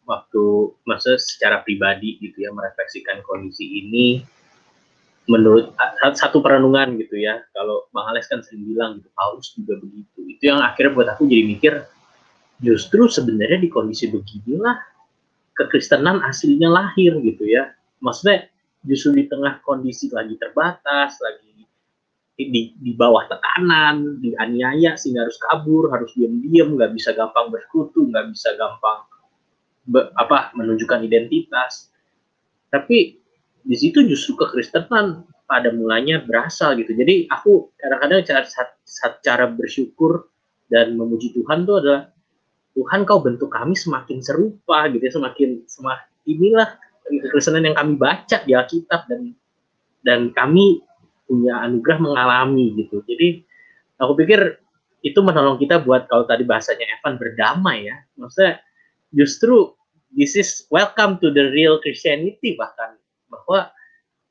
[0.08, 0.42] waktu
[0.88, 4.22] masa secara pribadi gitu ya merefleksikan kondisi ini
[5.28, 5.76] menurut
[6.16, 10.42] satu perenungan gitu ya kalau bang Alex kan sering bilang gitu Paulus juga begitu itu
[10.48, 11.72] yang akhirnya buat aku jadi mikir
[12.64, 14.80] justru sebenarnya di kondisi beginilah
[15.52, 18.48] kekristenan aslinya lahir gitu ya maksudnya
[18.88, 21.47] justru di tengah kondisi lagi terbatas lagi
[22.38, 28.30] di, di bawah tekanan dianiaya sehingga harus kabur harus diam-diam nggak bisa gampang bersekutu nggak
[28.30, 29.02] bisa gampang
[29.90, 31.90] be, apa menunjukkan identitas
[32.70, 33.18] tapi
[33.64, 36.92] di situ justru kekristenan pada mulanya berasal gitu.
[36.92, 38.44] Jadi aku kadang-kadang cara,
[39.24, 40.28] cara bersyukur
[40.68, 42.12] dan memuji Tuhan tuh adalah
[42.76, 46.68] Tuhan kau bentuk kami semakin serupa gitu ya, semakin semakin inilah
[47.08, 49.32] kekristenan yang kami baca di Alkitab dan
[50.04, 50.84] dan kami
[51.28, 53.04] punya anugerah mengalami gitu.
[53.04, 53.44] Jadi
[54.00, 54.58] aku pikir
[55.04, 57.96] itu menolong kita buat kalau tadi bahasanya Evan berdamai ya.
[58.16, 58.58] Maksudnya
[59.12, 59.76] justru
[60.12, 62.96] this is welcome to the real Christianity bahkan
[63.28, 63.68] bahwa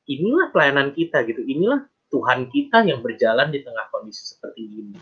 [0.08, 4.98] inilah pelayanan kita gitu inilah Tuhan kita yang berjalan di tengah kondisi seperti ini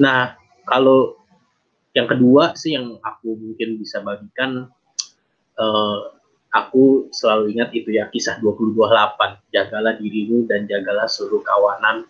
[0.00, 1.18] nah kalau
[1.92, 4.68] yang kedua sih yang aku mungkin bisa bagikan
[5.56, 5.98] uh,
[6.54, 12.06] aku selalu ingat itu ya kisah 2028 jagalah dirimu dan jagalah seluruh kawanan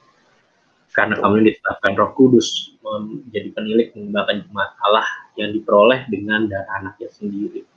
[0.97, 7.12] karena kamu ditetapkan Roh Kudus menjadi penilik mengembangkan jemaat Allah yang diperoleh dengan darah anaknya
[7.12, 7.68] sendiri.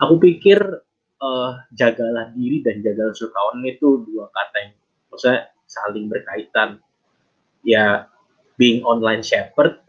[0.00, 0.58] Aku pikir
[1.20, 4.72] uh, jagalah diri dan jagalah kawan itu dua kata yang
[5.12, 6.80] maksudnya saling berkaitan.
[7.64, 8.08] Ya,
[8.60, 9.80] being online shepherd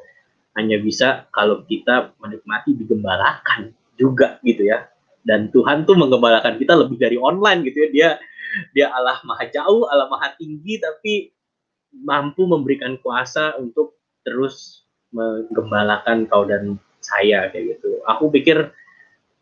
[0.56, 4.88] hanya bisa kalau kita menikmati digembalakan juga gitu ya.
[5.26, 7.90] Dan Tuhan tuh menggembalakan kita lebih dari online gitu ya.
[7.92, 8.10] Dia
[8.72, 11.34] dia Allah maha jauh Allah maha tinggi tapi
[11.92, 18.00] mampu memberikan kuasa untuk terus menggembalakan kau dan saya kayak gitu.
[18.06, 18.70] Aku pikir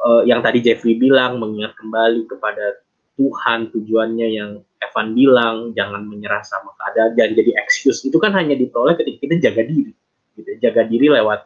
[0.01, 2.83] uh, yang tadi Jeffrey bilang mengingat kembali kepada
[3.19, 8.01] Tuhan tujuannya yang Evan bilang jangan menyerah sama keadaan jangan jadi excuse.
[8.07, 9.93] Itu kan hanya diperoleh ketika kita jaga diri
[10.39, 10.49] gitu.
[10.63, 11.45] Jaga diri lewat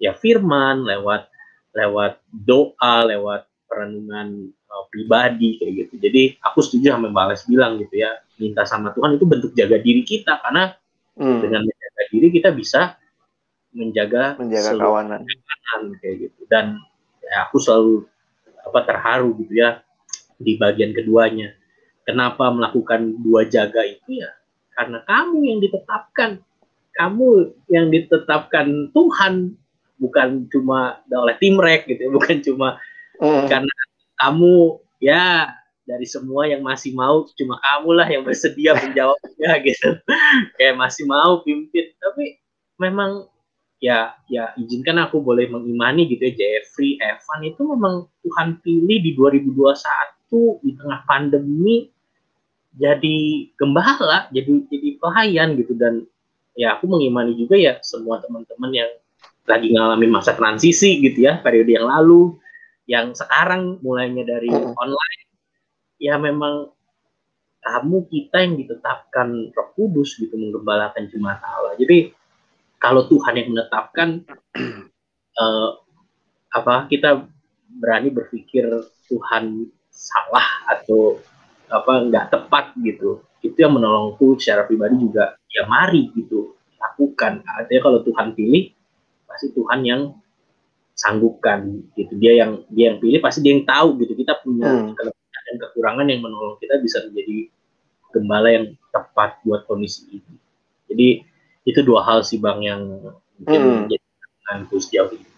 [0.00, 1.28] ya firman lewat
[1.76, 7.72] lewat doa lewat perenungan uh, pribadi kayak gitu jadi aku setuju sama Mbak Les bilang
[7.78, 8.10] gitu ya
[8.42, 10.74] minta sama Tuhan itu bentuk jaga diri kita karena
[11.14, 11.38] hmm.
[11.38, 12.98] dengan menjaga diri kita bisa
[13.70, 15.22] menjaga menjaga kawanan
[16.02, 16.82] kayak gitu dan
[17.22, 18.10] ya, aku selalu
[18.66, 19.80] apa terharu gitu ya
[20.40, 21.52] di bagian keduanya.
[22.04, 24.32] Kenapa melakukan dua jaga itu ya?
[24.72, 26.40] Karena kamu yang ditetapkan,
[26.96, 27.28] kamu
[27.68, 29.54] yang ditetapkan Tuhan,
[30.00, 32.10] bukan cuma oleh tim rek gitu, ya.
[32.16, 32.80] bukan cuma
[33.20, 33.46] mm.
[33.46, 33.74] karena
[34.20, 35.54] kamu ya
[35.90, 39.90] dari semua yang masih mau cuma kamu lah yang bersedia menjawabnya gitu.
[40.54, 41.90] Kayak masih mau pimpin.
[41.98, 42.38] Tapi
[42.78, 43.26] memang
[43.82, 49.16] ya ya izinkan aku boleh mengimani gitu ya Jeffrey Evan itu memang Tuhan pilih di
[49.16, 51.90] 2021 di tengah pandemi
[52.70, 55.74] jadi gembala, jadi jadi pelayan gitu.
[55.74, 56.06] Dan
[56.54, 58.90] ya aku mengimani juga ya semua teman-teman yang
[59.48, 62.38] lagi ngalamin masa transisi gitu ya periode yang lalu
[62.90, 65.30] yang sekarang mulainya dari online
[66.02, 66.74] ya memang
[67.62, 71.76] kamu kita yang ditetapkan Roh Kudus gitu menggembalakan jemaat Allah.
[71.78, 72.10] Jadi
[72.80, 74.26] kalau Tuhan yang menetapkan
[75.38, 75.70] uh,
[76.58, 77.30] apa kita
[77.78, 78.66] berani berpikir
[79.06, 81.22] Tuhan salah atau
[81.70, 83.22] apa nggak tepat gitu.
[83.44, 85.38] Itu yang menolongku secara pribadi juga.
[85.46, 87.44] Ya mari gitu lakukan.
[87.44, 88.72] Artinya kalau Tuhan pilih
[89.28, 90.16] pasti Tuhan yang
[91.00, 94.92] sanggupkan gitu dia yang dia yang pilih pasti dia yang tahu gitu kita punya hmm.
[94.92, 97.48] kelebihan dan kekurangan yang menolong kita bisa menjadi
[98.12, 100.36] gembala yang tepat buat kondisi ini
[100.92, 101.08] jadi
[101.64, 102.82] itu dua hal sih bang yang
[103.40, 103.76] mungkin hmm.
[103.88, 104.04] menjadi
[104.76, 105.30] sejauh ini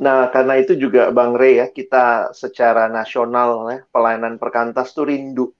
[0.00, 5.52] Nah, karena itu juga Bang Rey ya, kita secara nasional ya, pelayanan perkantas tuh rindu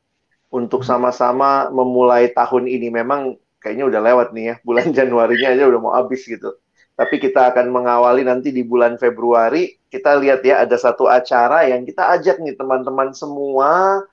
[0.48, 2.88] untuk sama-sama memulai tahun ini.
[2.88, 6.56] Memang kayaknya udah lewat nih ya, bulan Januarinya aja udah mau habis gitu.
[7.00, 9.72] Tapi kita akan mengawali nanti di bulan Februari.
[9.88, 14.04] Kita lihat ya, ada satu acara yang kita ajak nih teman-teman semua,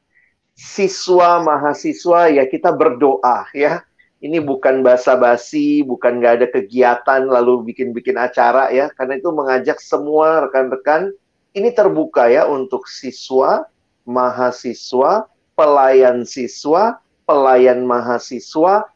[0.55, 3.83] siswa, mahasiswa, ya kita berdoa ya.
[4.23, 10.47] Ini bukan basa-basi, bukan nggak ada kegiatan lalu bikin-bikin acara ya, karena itu mengajak semua
[10.47, 11.11] rekan-rekan.
[11.51, 13.67] Ini terbuka ya untuk siswa,
[14.07, 15.27] mahasiswa,
[15.59, 18.87] pelayan siswa, pelayan mahasiswa,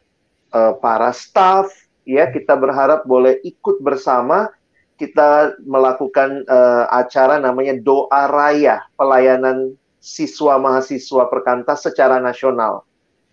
[0.56, 1.81] eh, para staff
[2.12, 4.52] ya kita berharap boleh ikut bersama
[5.00, 12.84] kita melakukan uh, acara namanya doa raya pelayanan siswa mahasiswa perkantas secara nasional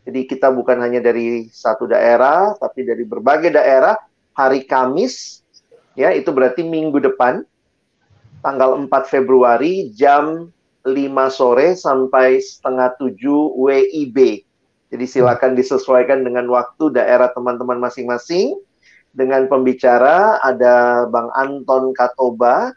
[0.09, 3.93] jadi kita bukan hanya dari satu daerah, tapi dari berbagai daerah.
[4.33, 5.45] Hari Kamis,
[5.93, 7.45] ya itu berarti minggu depan,
[8.41, 10.49] tanggal 4 Februari, jam
[10.87, 10.95] 5
[11.29, 13.21] sore sampai setengah 7
[13.53, 14.47] WIB.
[14.89, 18.57] Jadi silakan disesuaikan dengan waktu daerah teman-teman masing-masing.
[19.13, 22.77] Dengan pembicara ada Bang Anton Katoba,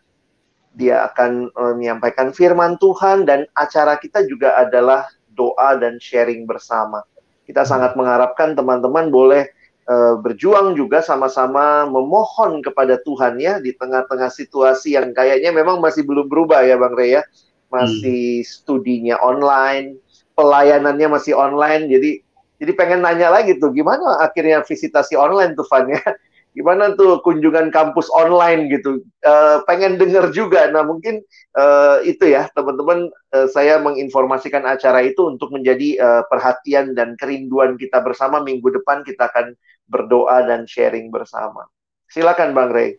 [0.72, 7.04] dia akan eh, menyampaikan firman Tuhan dan acara kita juga adalah doa dan sharing bersama.
[7.48, 9.50] Kita sangat mengharapkan teman-teman boleh
[9.90, 16.06] uh, berjuang juga sama-sama memohon kepada Tuhan ya di tengah-tengah situasi yang kayaknya memang masih
[16.06, 17.26] belum berubah ya Bang Rea.
[17.72, 18.48] Masih hmm.
[18.48, 19.96] studinya online,
[20.36, 21.88] pelayanannya masih online.
[21.88, 22.20] Jadi
[22.62, 25.98] jadi pengen nanya lagi tuh gimana akhirnya visitasi online tuh Van ya?
[26.52, 29.00] Gimana tuh kunjungan kampus online gitu?
[29.24, 30.68] Uh, pengen dengar juga.
[30.68, 31.24] Nah mungkin
[31.56, 37.80] uh, itu ya teman-teman uh, saya menginformasikan acara itu untuk menjadi uh, perhatian dan kerinduan
[37.80, 38.44] kita bersama.
[38.44, 39.56] Minggu depan kita akan
[39.88, 41.72] berdoa dan sharing bersama.
[42.12, 42.92] Silakan bang Ray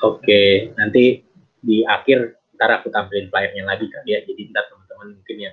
[0.00, 0.42] oke
[0.76, 1.20] nanti
[1.60, 4.24] di akhir ntar aku tampilin flyernya lagi kan ya.
[4.24, 5.52] Jadi ntar teman-teman mungkin ya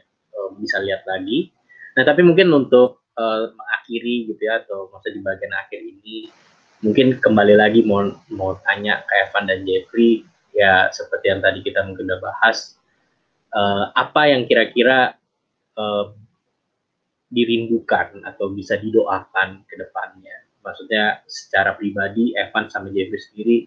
[0.58, 1.52] bisa lihat lagi.
[2.00, 6.30] Nah tapi mungkin untuk uh, mengakhiri gitu ya atau masa di bagian akhir ini.
[6.86, 10.22] Mungkin kembali lagi mau mau tanya ke Evan dan Jeffrey
[10.54, 12.78] ya seperti yang tadi kita mungkin udah bahas
[13.54, 15.18] uh, apa yang kira-kira
[15.78, 16.14] uh,
[17.34, 20.46] dirindukan atau bisa didoakan ke depannya?
[20.62, 23.58] Maksudnya secara pribadi Evan sama Jeffrey sendiri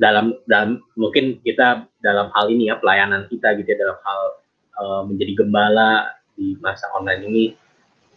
[0.00, 4.20] dalam dalam mungkin kita dalam hal ini ya pelayanan kita gitu ya dalam hal
[4.80, 7.44] uh, menjadi gembala di masa online ini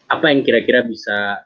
[0.10, 1.46] apa yang kira-kira bisa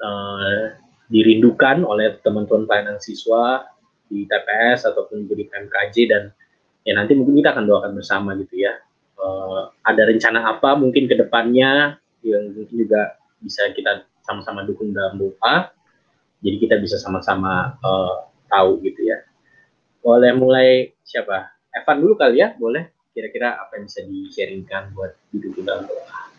[0.00, 0.64] uh,
[1.08, 3.64] dirindukan oleh teman-teman pelayanan siswa
[4.08, 6.28] di TPS ataupun di PMKJ dan
[6.84, 8.76] ya nanti mungkin kita akan doakan bersama gitu ya.
[9.16, 15.16] Uh, ada rencana apa mungkin ke depannya yang mungkin juga bisa kita sama-sama dukung dalam
[15.16, 15.72] doa.
[16.44, 19.24] Jadi kita bisa sama-sama uh, tahu gitu ya.
[20.04, 21.56] Boleh mulai siapa?
[21.72, 22.92] Evan dulu kali ya, boleh?
[23.16, 26.33] Kira-kira apa yang bisa di-sharingkan buat didukung dalam doa?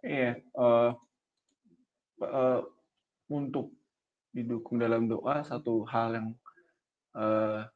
[0.00, 0.96] Iya, uh,
[2.24, 2.60] uh,
[3.28, 3.76] untuk
[4.32, 6.28] didukung dalam doa satu hal yang
[7.12, 7.68] uh,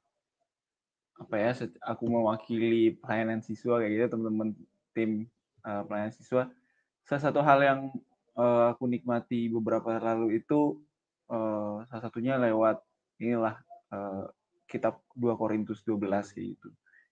[1.15, 1.53] apa ya
[1.85, 4.51] aku mewakili pelayanan siswa kayak gitu teman-teman
[4.97, 5.29] tim
[5.69, 6.49] uh, pelayanan siswa.
[7.05, 7.81] Salah satu hal yang
[8.41, 10.81] uh, aku nikmati beberapa lalu itu
[11.29, 12.81] uh, salah satunya lewat
[13.21, 13.61] inilah
[13.93, 14.33] uh,
[14.65, 16.09] kitab 2 Korintus 12
[16.41, 16.69] gitu.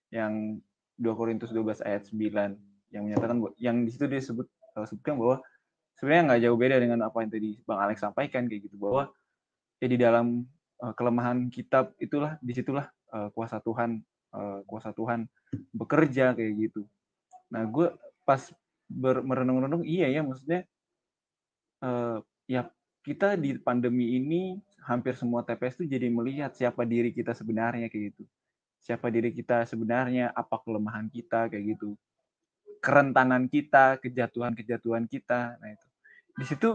[0.09, 0.65] Yang
[0.97, 5.37] 2 Korintus 12 ayat 9 yang menyatakan yang di situ dia sebut uh, sebutkan bahwa
[6.01, 9.13] sebenarnya nggak jauh beda dengan apa yang tadi Bang Alex sampaikan kayak gitu bahwa
[9.79, 10.47] ya di dalam
[10.83, 14.01] uh, kelemahan kitab itulah di situlah uh, kuasa Tuhan
[14.33, 15.29] uh, kuasa Tuhan
[15.71, 16.83] bekerja kayak gitu.
[17.53, 17.93] Nah, gue
[18.25, 18.41] pas
[18.93, 20.65] merenung-renung iya ya maksudnya
[21.81, 22.69] uh, ya
[23.03, 24.57] kita di pandemi ini
[24.87, 28.25] hampir semua TPS itu jadi melihat siapa diri kita sebenarnya kayak gitu.
[28.83, 31.95] Siapa diri kita sebenarnya, apa kelemahan kita kayak gitu.
[32.83, 35.57] Kerentanan kita, kejatuhan-kejatuhan kita.
[35.63, 35.87] Nah itu.
[36.35, 36.71] Di situ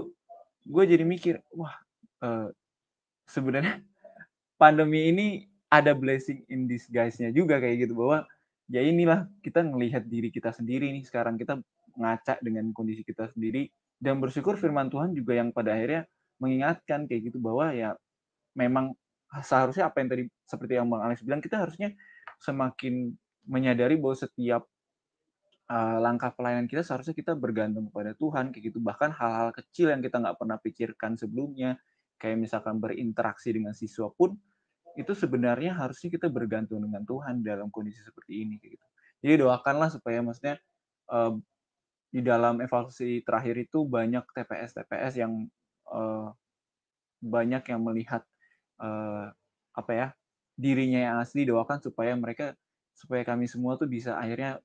[0.63, 1.75] gue jadi mikir, wah
[2.23, 2.47] uh,
[3.27, 3.83] sebenarnya
[4.55, 5.27] pandemi ini
[5.67, 8.23] ada blessing in disguise-nya juga kayak gitu bahwa
[8.71, 11.59] ya inilah kita ngelihat diri kita sendiri nih sekarang kita
[11.99, 13.67] ngaca dengan kondisi kita sendiri
[13.99, 17.97] dan bersyukur firman Tuhan juga yang pada akhirnya mengingatkan kayak gitu bahwa ya
[18.53, 18.93] memang
[19.43, 21.91] seharusnya apa yang tadi seperti yang Bang Alex bilang kita harusnya
[22.39, 23.11] semakin
[23.47, 24.63] menyadari bahwa setiap
[25.67, 30.01] uh, langkah pelayanan kita seharusnya kita bergantung kepada Tuhan kayak gitu bahkan hal-hal kecil yang
[30.03, 31.75] kita nggak pernah pikirkan sebelumnya
[32.17, 34.35] kayak misalkan berinteraksi dengan siswa pun
[34.97, 38.81] itu sebenarnya harusnya kita bergantung dengan Tuhan dalam kondisi seperti ini gitu.
[39.21, 40.57] Jadi doakanlah supaya maksudnya
[41.13, 41.37] uh,
[42.09, 45.45] di dalam evaluasi terakhir itu banyak TPS TPS yang
[45.93, 46.33] uh,
[47.21, 48.23] banyak yang melihat
[49.73, 50.07] apa ya
[50.53, 52.53] dirinya yang asli doakan supaya mereka
[52.93, 54.61] supaya kami semua tuh bisa akhirnya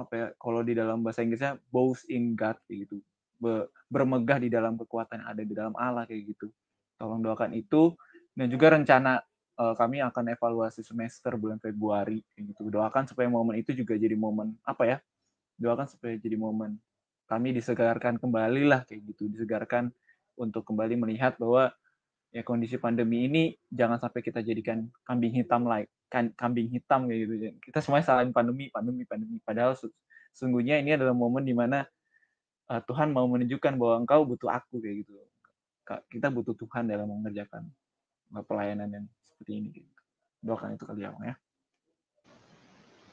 [0.00, 2.98] apa ya kalau di dalam bahasa Inggrisnya boast in God kayak gitu
[3.40, 6.52] Be, bermegah di dalam kekuatan yang ada di dalam Allah kayak gitu
[7.00, 7.96] tolong doakan itu
[8.36, 9.20] dan juga rencana
[9.60, 12.72] uh, kami akan evaluasi semester bulan Februari gitu.
[12.72, 14.96] Doakan supaya momen itu juga jadi momen apa ya?
[15.60, 16.80] Doakan supaya jadi momen
[17.28, 19.94] kami disegarkan kembali lah kayak gitu, disegarkan
[20.34, 21.70] untuk kembali melihat bahwa
[22.34, 27.34] ya kondisi pandemi ini jangan sampai kita jadikan kambing hitam like kambing hitam kayak gitu.
[27.62, 29.38] Kita semuanya salahin pandemi, pandemi, pandemi.
[29.40, 29.78] Padahal
[30.34, 31.86] sesungguhnya ini adalah momen di mana
[32.66, 35.14] uh, Tuhan mau menunjukkan bahwa engkau butuh aku kayak gitu.
[36.10, 37.66] Kita butuh Tuhan dalam mengerjakan
[38.38, 39.90] eh, pelayanan yang seperti ini gitu.
[40.40, 41.34] doakan itu kali ya ya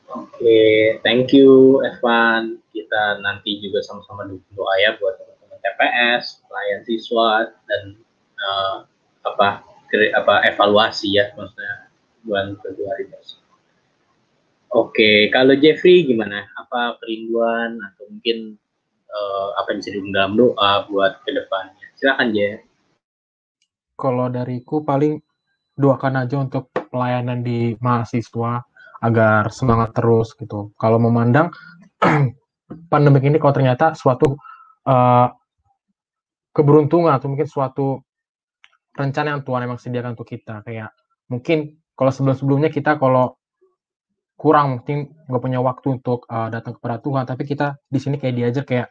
[0.07, 2.63] Oke, okay, thank you Evan.
[2.71, 4.23] Kita nanti juga sama-sama
[4.55, 7.99] doa ya buat teman-teman TPS, pelayan siswa dan
[8.39, 8.87] uh,
[9.27, 11.86] apa apa evaluasi ya maksudnya
[12.24, 13.43] bulan Februari besok.
[14.76, 16.43] Oke, kalau Jeffrey gimana?
[16.59, 18.59] Apa kerinduan atau mungkin
[19.07, 21.88] uh, apa yang bisa diundang doa buat ke depannya?
[21.95, 22.59] Silakan Jeff.
[23.95, 25.18] Kalau dariku paling
[25.78, 28.65] doakan aja untuk pelayanan di mahasiswa
[29.01, 30.74] agar semangat terus gitu.
[30.76, 31.53] Kalau memandang
[32.91, 34.36] pandemik ini kalau ternyata suatu
[34.89, 35.28] uh,
[36.51, 38.01] keberuntungan atau mungkin suatu
[38.97, 40.89] rencana yang Tuhan emang sediakan untuk kita kayak
[41.30, 43.35] mungkin kalau sebelum-sebelumnya kita kalau
[44.37, 48.35] kurang mungkin nggak punya waktu untuk uh, datang kepada Tuhan tapi kita di sini kayak
[48.37, 48.87] diajar kayak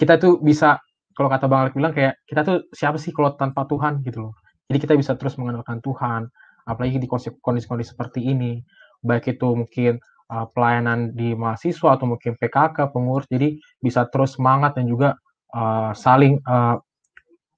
[0.00, 0.80] kita tuh bisa
[1.12, 4.34] kalau kata Bang Alek bilang kayak kita tuh siapa sih kalau tanpa Tuhan gitu loh
[4.66, 6.26] jadi kita bisa terus mengenalkan Tuhan,
[6.66, 8.58] apalagi di kondisi-kondisi seperti ini,
[9.02, 14.74] baik itu mungkin uh, pelayanan di mahasiswa atau mungkin PKK, pengurus, jadi bisa terus semangat
[14.74, 15.14] dan juga
[15.54, 16.82] uh, saling uh,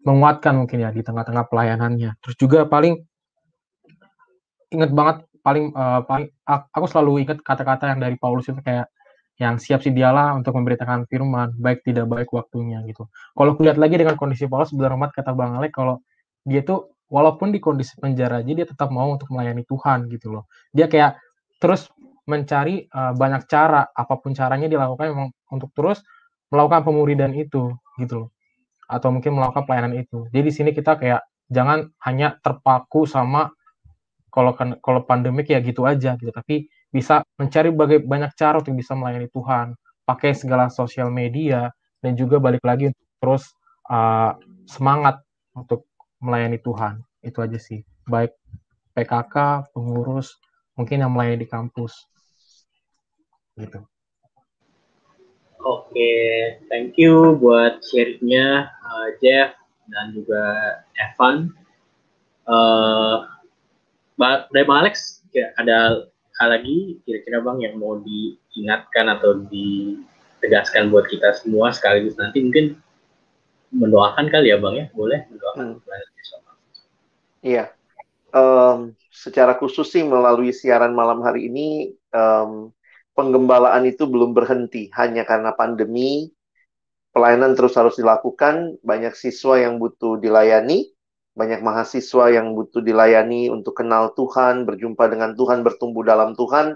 [0.04, 2.20] menguatkan mungkin ya di tengah-tengah pelayanannya.
[2.20, 3.00] Terus juga paling
[4.72, 8.90] ingat banget paling uh, paling aku selalu ingat kata-kata yang dari Paulus itu kayak
[9.38, 13.06] yang siap dialah untuk memberitakan firman, baik tidak baik waktunya gitu.
[13.38, 16.02] Kalau kulihat lagi dengan kondisi Paulus, benar amat kata Bang Alek, kalau
[16.42, 20.50] dia tuh walaupun di kondisi penjara aja dia tetap mau untuk melayani Tuhan gitu loh.
[20.74, 21.22] Dia kayak
[21.62, 21.86] terus
[22.26, 26.02] mencari uh, banyak cara, apa pun caranya dilakukan memang untuk terus
[26.50, 27.70] melakukan pemuridan itu
[28.02, 28.28] gitu loh.
[28.90, 30.26] Atau mungkin melakukan pelayanan itu.
[30.34, 33.54] Jadi di sini kita kayak jangan hanya terpaku sama
[34.28, 38.76] kalau kan kalau pandemik ya gitu aja gitu, tapi bisa mencari bagai, banyak cara untuk
[38.76, 39.76] bisa melayani Tuhan,
[40.08, 41.68] pakai segala sosial media
[42.00, 43.44] dan juga balik lagi untuk terus
[43.90, 44.36] uh,
[44.68, 45.20] semangat
[45.52, 45.88] untuk
[46.20, 47.00] melayani Tuhan.
[47.20, 47.84] Itu aja sih.
[48.08, 48.32] Baik
[48.96, 50.38] PKK, pengurus,
[50.78, 52.06] mungkin yang melayani di kampus
[53.58, 53.82] gitu
[55.58, 56.14] Oke,
[56.70, 59.58] thank you buat sharingnya uh, Jeff
[59.90, 60.42] dan juga
[60.94, 61.50] Evan.
[62.46, 63.26] Uh,
[64.18, 65.22] dari Bang Alex,
[65.54, 66.10] ada
[66.42, 72.78] hal lagi kira-kira Bang yang mau diingatkan atau ditegaskan buat kita semua sekaligus nanti mungkin
[73.70, 76.16] mendoakan kali ya Bang ya, boleh mendoakan hmm.
[77.38, 77.70] Iya,
[78.34, 82.74] um, secara khusus sih melalui siaran malam hari ini um,
[83.14, 86.30] penggembalaan itu belum berhenti hanya karena pandemi.
[87.14, 90.92] Pelayanan terus harus dilakukan, banyak siswa yang butuh dilayani,
[91.38, 96.74] banyak mahasiswa yang butuh dilayani untuk kenal Tuhan, berjumpa dengan Tuhan, bertumbuh dalam Tuhan.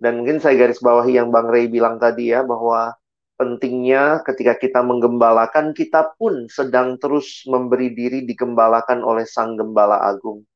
[0.00, 2.96] Dan mungkin saya garis bawahi yang Bang Ray bilang tadi ya, bahwa
[3.36, 10.48] pentingnya ketika kita menggembalakan, kita pun sedang terus memberi diri digembalakan oleh Sang Gembala Agung.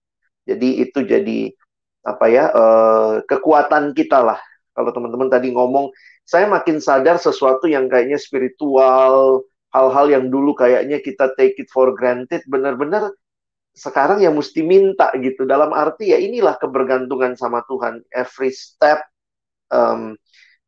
[0.49, 1.53] Jadi itu jadi
[2.03, 4.41] apa ya uh, kekuatan kita lah
[4.73, 5.93] kalau teman-teman tadi ngomong,
[6.25, 11.93] saya makin sadar sesuatu yang kayaknya spiritual, hal-hal yang dulu kayaknya kita take it for
[11.93, 13.13] granted, benar-benar
[13.73, 15.49] sekarang ya mesti minta gitu.
[15.49, 18.05] Dalam arti ya inilah kebergantungan sama Tuhan.
[18.13, 19.01] Every step,
[19.73, 20.17] um,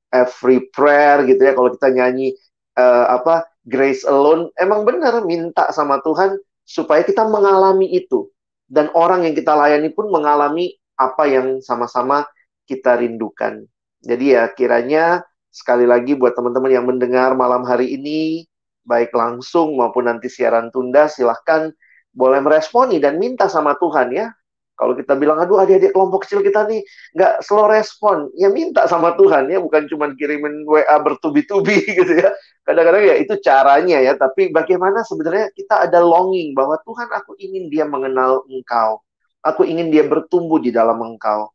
[0.09, 1.53] every prayer gitu ya.
[1.53, 2.33] Kalau kita nyanyi
[2.81, 8.29] uh, apa grace alone, emang benar minta sama Tuhan supaya kita mengalami itu.
[8.65, 12.25] Dan orang yang kita layani pun mengalami apa yang sama-sama
[12.65, 13.69] kita rindukan.
[14.01, 18.49] Jadi ya kiranya sekali lagi buat teman-teman yang mendengar malam hari ini,
[18.85, 21.73] baik langsung maupun nanti siaran tunda, silahkan
[22.15, 24.31] boleh meresponi dan minta sama Tuhan ya.
[24.75, 26.83] Kalau kita bilang, aduh adik-adik kelompok kecil kita nih
[27.15, 32.35] nggak slow respon, ya minta sama Tuhan ya, bukan cuma kirimin WA bertubi-tubi gitu ya.
[32.67, 37.71] Kadang-kadang ya itu caranya ya, tapi bagaimana sebenarnya kita ada longing bahwa Tuhan aku ingin
[37.71, 38.99] dia mengenal Engkau.
[39.47, 41.55] Aku ingin dia bertumbuh di dalam Engkau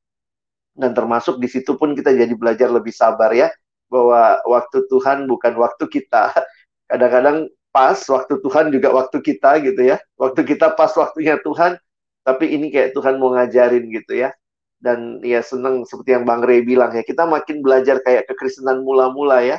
[0.80, 3.51] dan termasuk di situ pun kita jadi belajar lebih sabar ya
[3.91, 6.32] bahwa waktu Tuhan bukan waktu kita
[6.89, 9.97] kadang-kadang pas waktu Tuhan juga waktu kita gitu ya.
[10.17, 11.78] Waktu kita pas waktunya Tuhan
[12.26, 14.34] tapi ini kayak Tuhan mau ngajarin gitu ya.
[14.80, 19.43] Dan ya seneng seperti yang Bang Rey bilang ya kita makin belajar kayak kekristenan mula-mula
[19.43, 19.57] ya.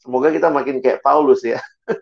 [0.00, 1.58] Semoga kita makin kayak Paulus ya.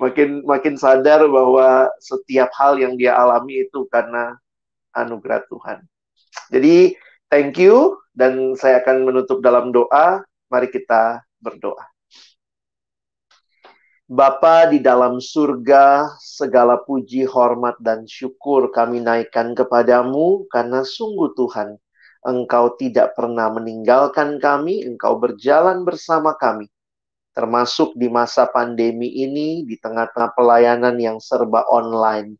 [0.00, 4.36] Makin makin sadar bahwa setiap hal yang dia alami itu karena
[4.96, 5.84] anugerah Tuhan.
[6.48, 6.96] Jadi
[7.32, 10.20] Thank you dan saya akan menutup dalam doa.
[10.52, 11.91] Mari kita berdoa.
[14.12, 21.80] Bapa di dalam surga, segala puji, hormat, dan syukur kami naikkan kepadamu karena sungguh Tuhan,
[22.20, 26.68] Engkau tidak pernah meninggalkan kami, Engkau berjalan bersama kami.
[27.32, 32.36] Termasuk di masa pandemi ini, di tengah-tengah pelayanan yang serba online.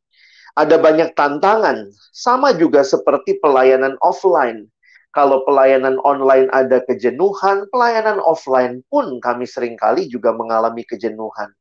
[0.53, 4.69] Ada banyak tantangan, sama juga seperti pelayanan offline
[5.13, 11.53] kalau pelayanan online ada kejenuhan, pelayanan offline pun kami sering kali juga mengalami kejenuhan.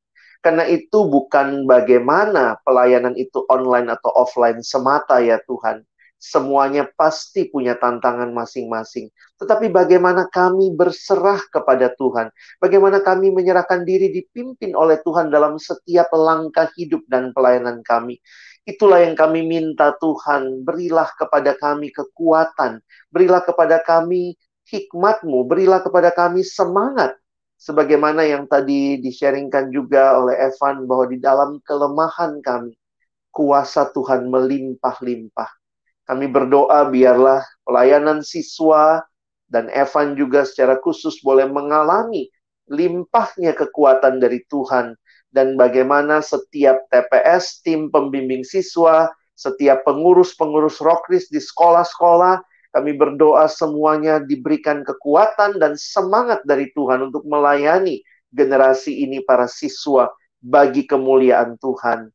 [0.41, 5.85] Karena itu bukan bagaimana pelayanan itu online atau offline semata ya Tuhan.
[6.21, 9.09] Semuanya pasti punya tantangan masing-masing.
[9.41, 12.29] Tetapi bagaimana kami berserah kepada Tuhan.
[12.61, 18.21] Bagaimana kami menyerahkan diri dipimpin oleh Tuhan dalam setiap langkah hidup dan pelayanan kami.
[18.65, 22.77] Itulah yang kami minta Tuhan, berilah kepada kami kekuatan,
[23.09, 24.37] berilah kepada kami
[24.69, 27.17] hikmatmu, berilah kepada kami semangat.
[27.61, 32.73] Sebagaimana yang tadi disharingkan juga oleh Evan bahwa di dalam kelemahan kami,
[33.29, 35.49] kuasa Tuhan melimpah-limpah.
[36.09, 39.05] Kami berdoa biarlah pelayanan siswa
[39.45, 42.33] dan Evan juga secara khusus boleh mengalami
[42.65, 44.97] limpahnya kekuatan dari Tuhan
[45.29, 49.07] dan bagaimana setiap TPS, tim pembimbing siswa,
[49.37, 57.27] setiap pengurus-pengurus rokris di sekolah-sekolah, kami berdoa semuanya diberikan kekuatan dan semangat dari Tuhan untuk
[57.27, 57.99] melayani
[58.31, 60.07] generasi ini para siswa
[60.39, 62.07] bagi kemuliaan Tuhan.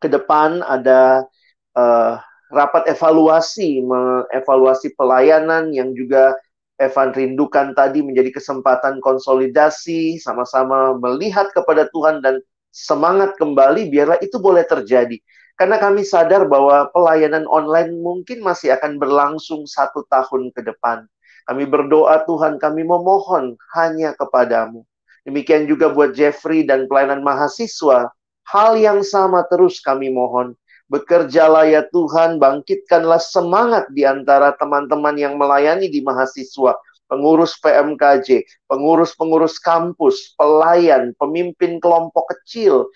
[0.00, 1.28] Ke depan ada
[1.76, 2.16] uh,
[2.48, 6.36] rapat evaluasi, mengevaluasi pelayanan yang juga
[6.76, 14.36] Evan rindukan tadi menjadi kesempatan konsolidasi, sama-sama melihat kepada Tuhan dan semangat kembali, biarlah itu
[14.36, 15.16] boleh terjadi.
[15.56, 21.08] Karena kami sadar bahwa pelayanan online mungkin masih akan berlangsung satu tahun ke depan.
[21.48, 24.84] Kami berdoa Tuhan, kami memohon hanya kepadamu.
[25.24, 28.12] Demikian juga buat Jeffrey dan pelayanan mahasiswa.
[28.46, 30.54] Hal yang sama terus kami mohon.
[30.86, 36.78] Bekerjalah ya Tuhan, bangkitkanlah semangat di antara teman-teman yang melayani di mahasiswa,
[37.10, 42.86] pengurus PMKJ, pengurus-pengurus kampus, pelayan, pemimpin kelompok kecil,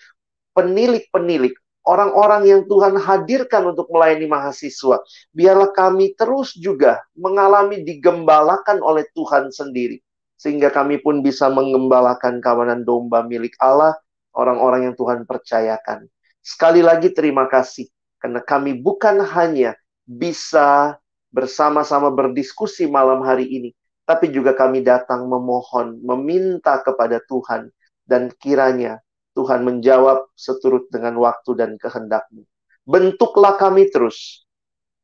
[0.55, 1.51] penilik-penilik,
[1.91, 5.03] orang-orang yang Tuhan hadirkan untuk melayani mahasiswa.
[5.35, 9.99] Biarlah kami terus juga mengalami digembalakan oleh Tuhan sendiri.
[10.39, 13.99] Sehingga kami pun bisa mengembalakan kawanan domba milik Allah,
[14.33, 16.07] orang-orang yang Tuhan percayakan.
[16.41, 19.77] Sekali lagi terima kasih, karena kami bukan hanya
[20.09, 20.97] bisa
[21.29, 23.71] bersama-sama berdiskusi malam hari ini,
[24.09, 27.69] tapi juga kami datang memohon, meminta kepada Tuhan,
[28.09, 29.05] dan kiranya
[29.35, 32.43] Tuhan menjawab seturut dengan waktu dan kehendakmu.
[32.85, 34.43] Bentuklah kami terus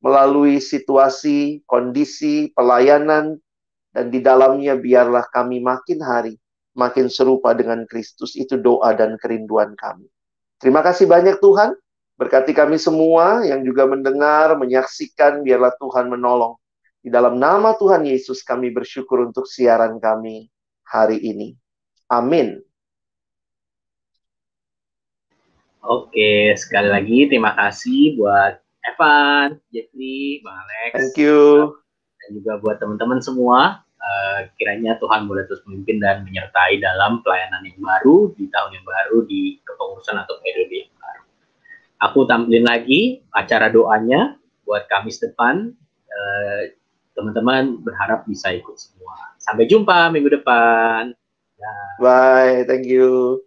[0.03, 3.39] melalui situasi, kondisi, pelayanan,
[3.95, 6.35] dan di dalamnya biarlah kami makin hari
[6.77, 8.37] makin serupa dengan Kristus.
[8.37, 10.07] Itu doa dan kerinduan kami.
[10.61, 11.73] Terima kasih banyak Tuhan.
[12.17, 16.57] Berkati kami semua yang juga mendengar, menyaksikan, biarlah Tuhan menolong.
[17.01, 20.49] Di dalam nama Tuhan Yesus kami bersyukur untuk siaran kami
[20.89, 21.53] hari ini.
[22.09, 22.66] Amin.
[25.87, 30.93] Oke, sekali lagi terima kasih buat Evan, Jeffrey, Bang Alex.
[30.99, 31.75] Thank you.
[32.23, 33.87] Dan juga buat teman-teman semua.
[34.03, 38.87] Uh, kiranya Tuhan boleh terus memimpin dan menyertai dalam pelayanan yang baru, di tahun yang
[38.87, 41.23] baru, di kepengurusan atau periode yang baru.
[42.11, 45.71] Aku tampilin lagi acara doanya buat Kamis depan.
[46.11, 46.63] Uh,
[47.15, 49.39] teman-teman berharap bisa ikut semua.
[49.39, 51.15] Sampai jumpa minggu depan.
[52.03, 53.46] Bye, thank you.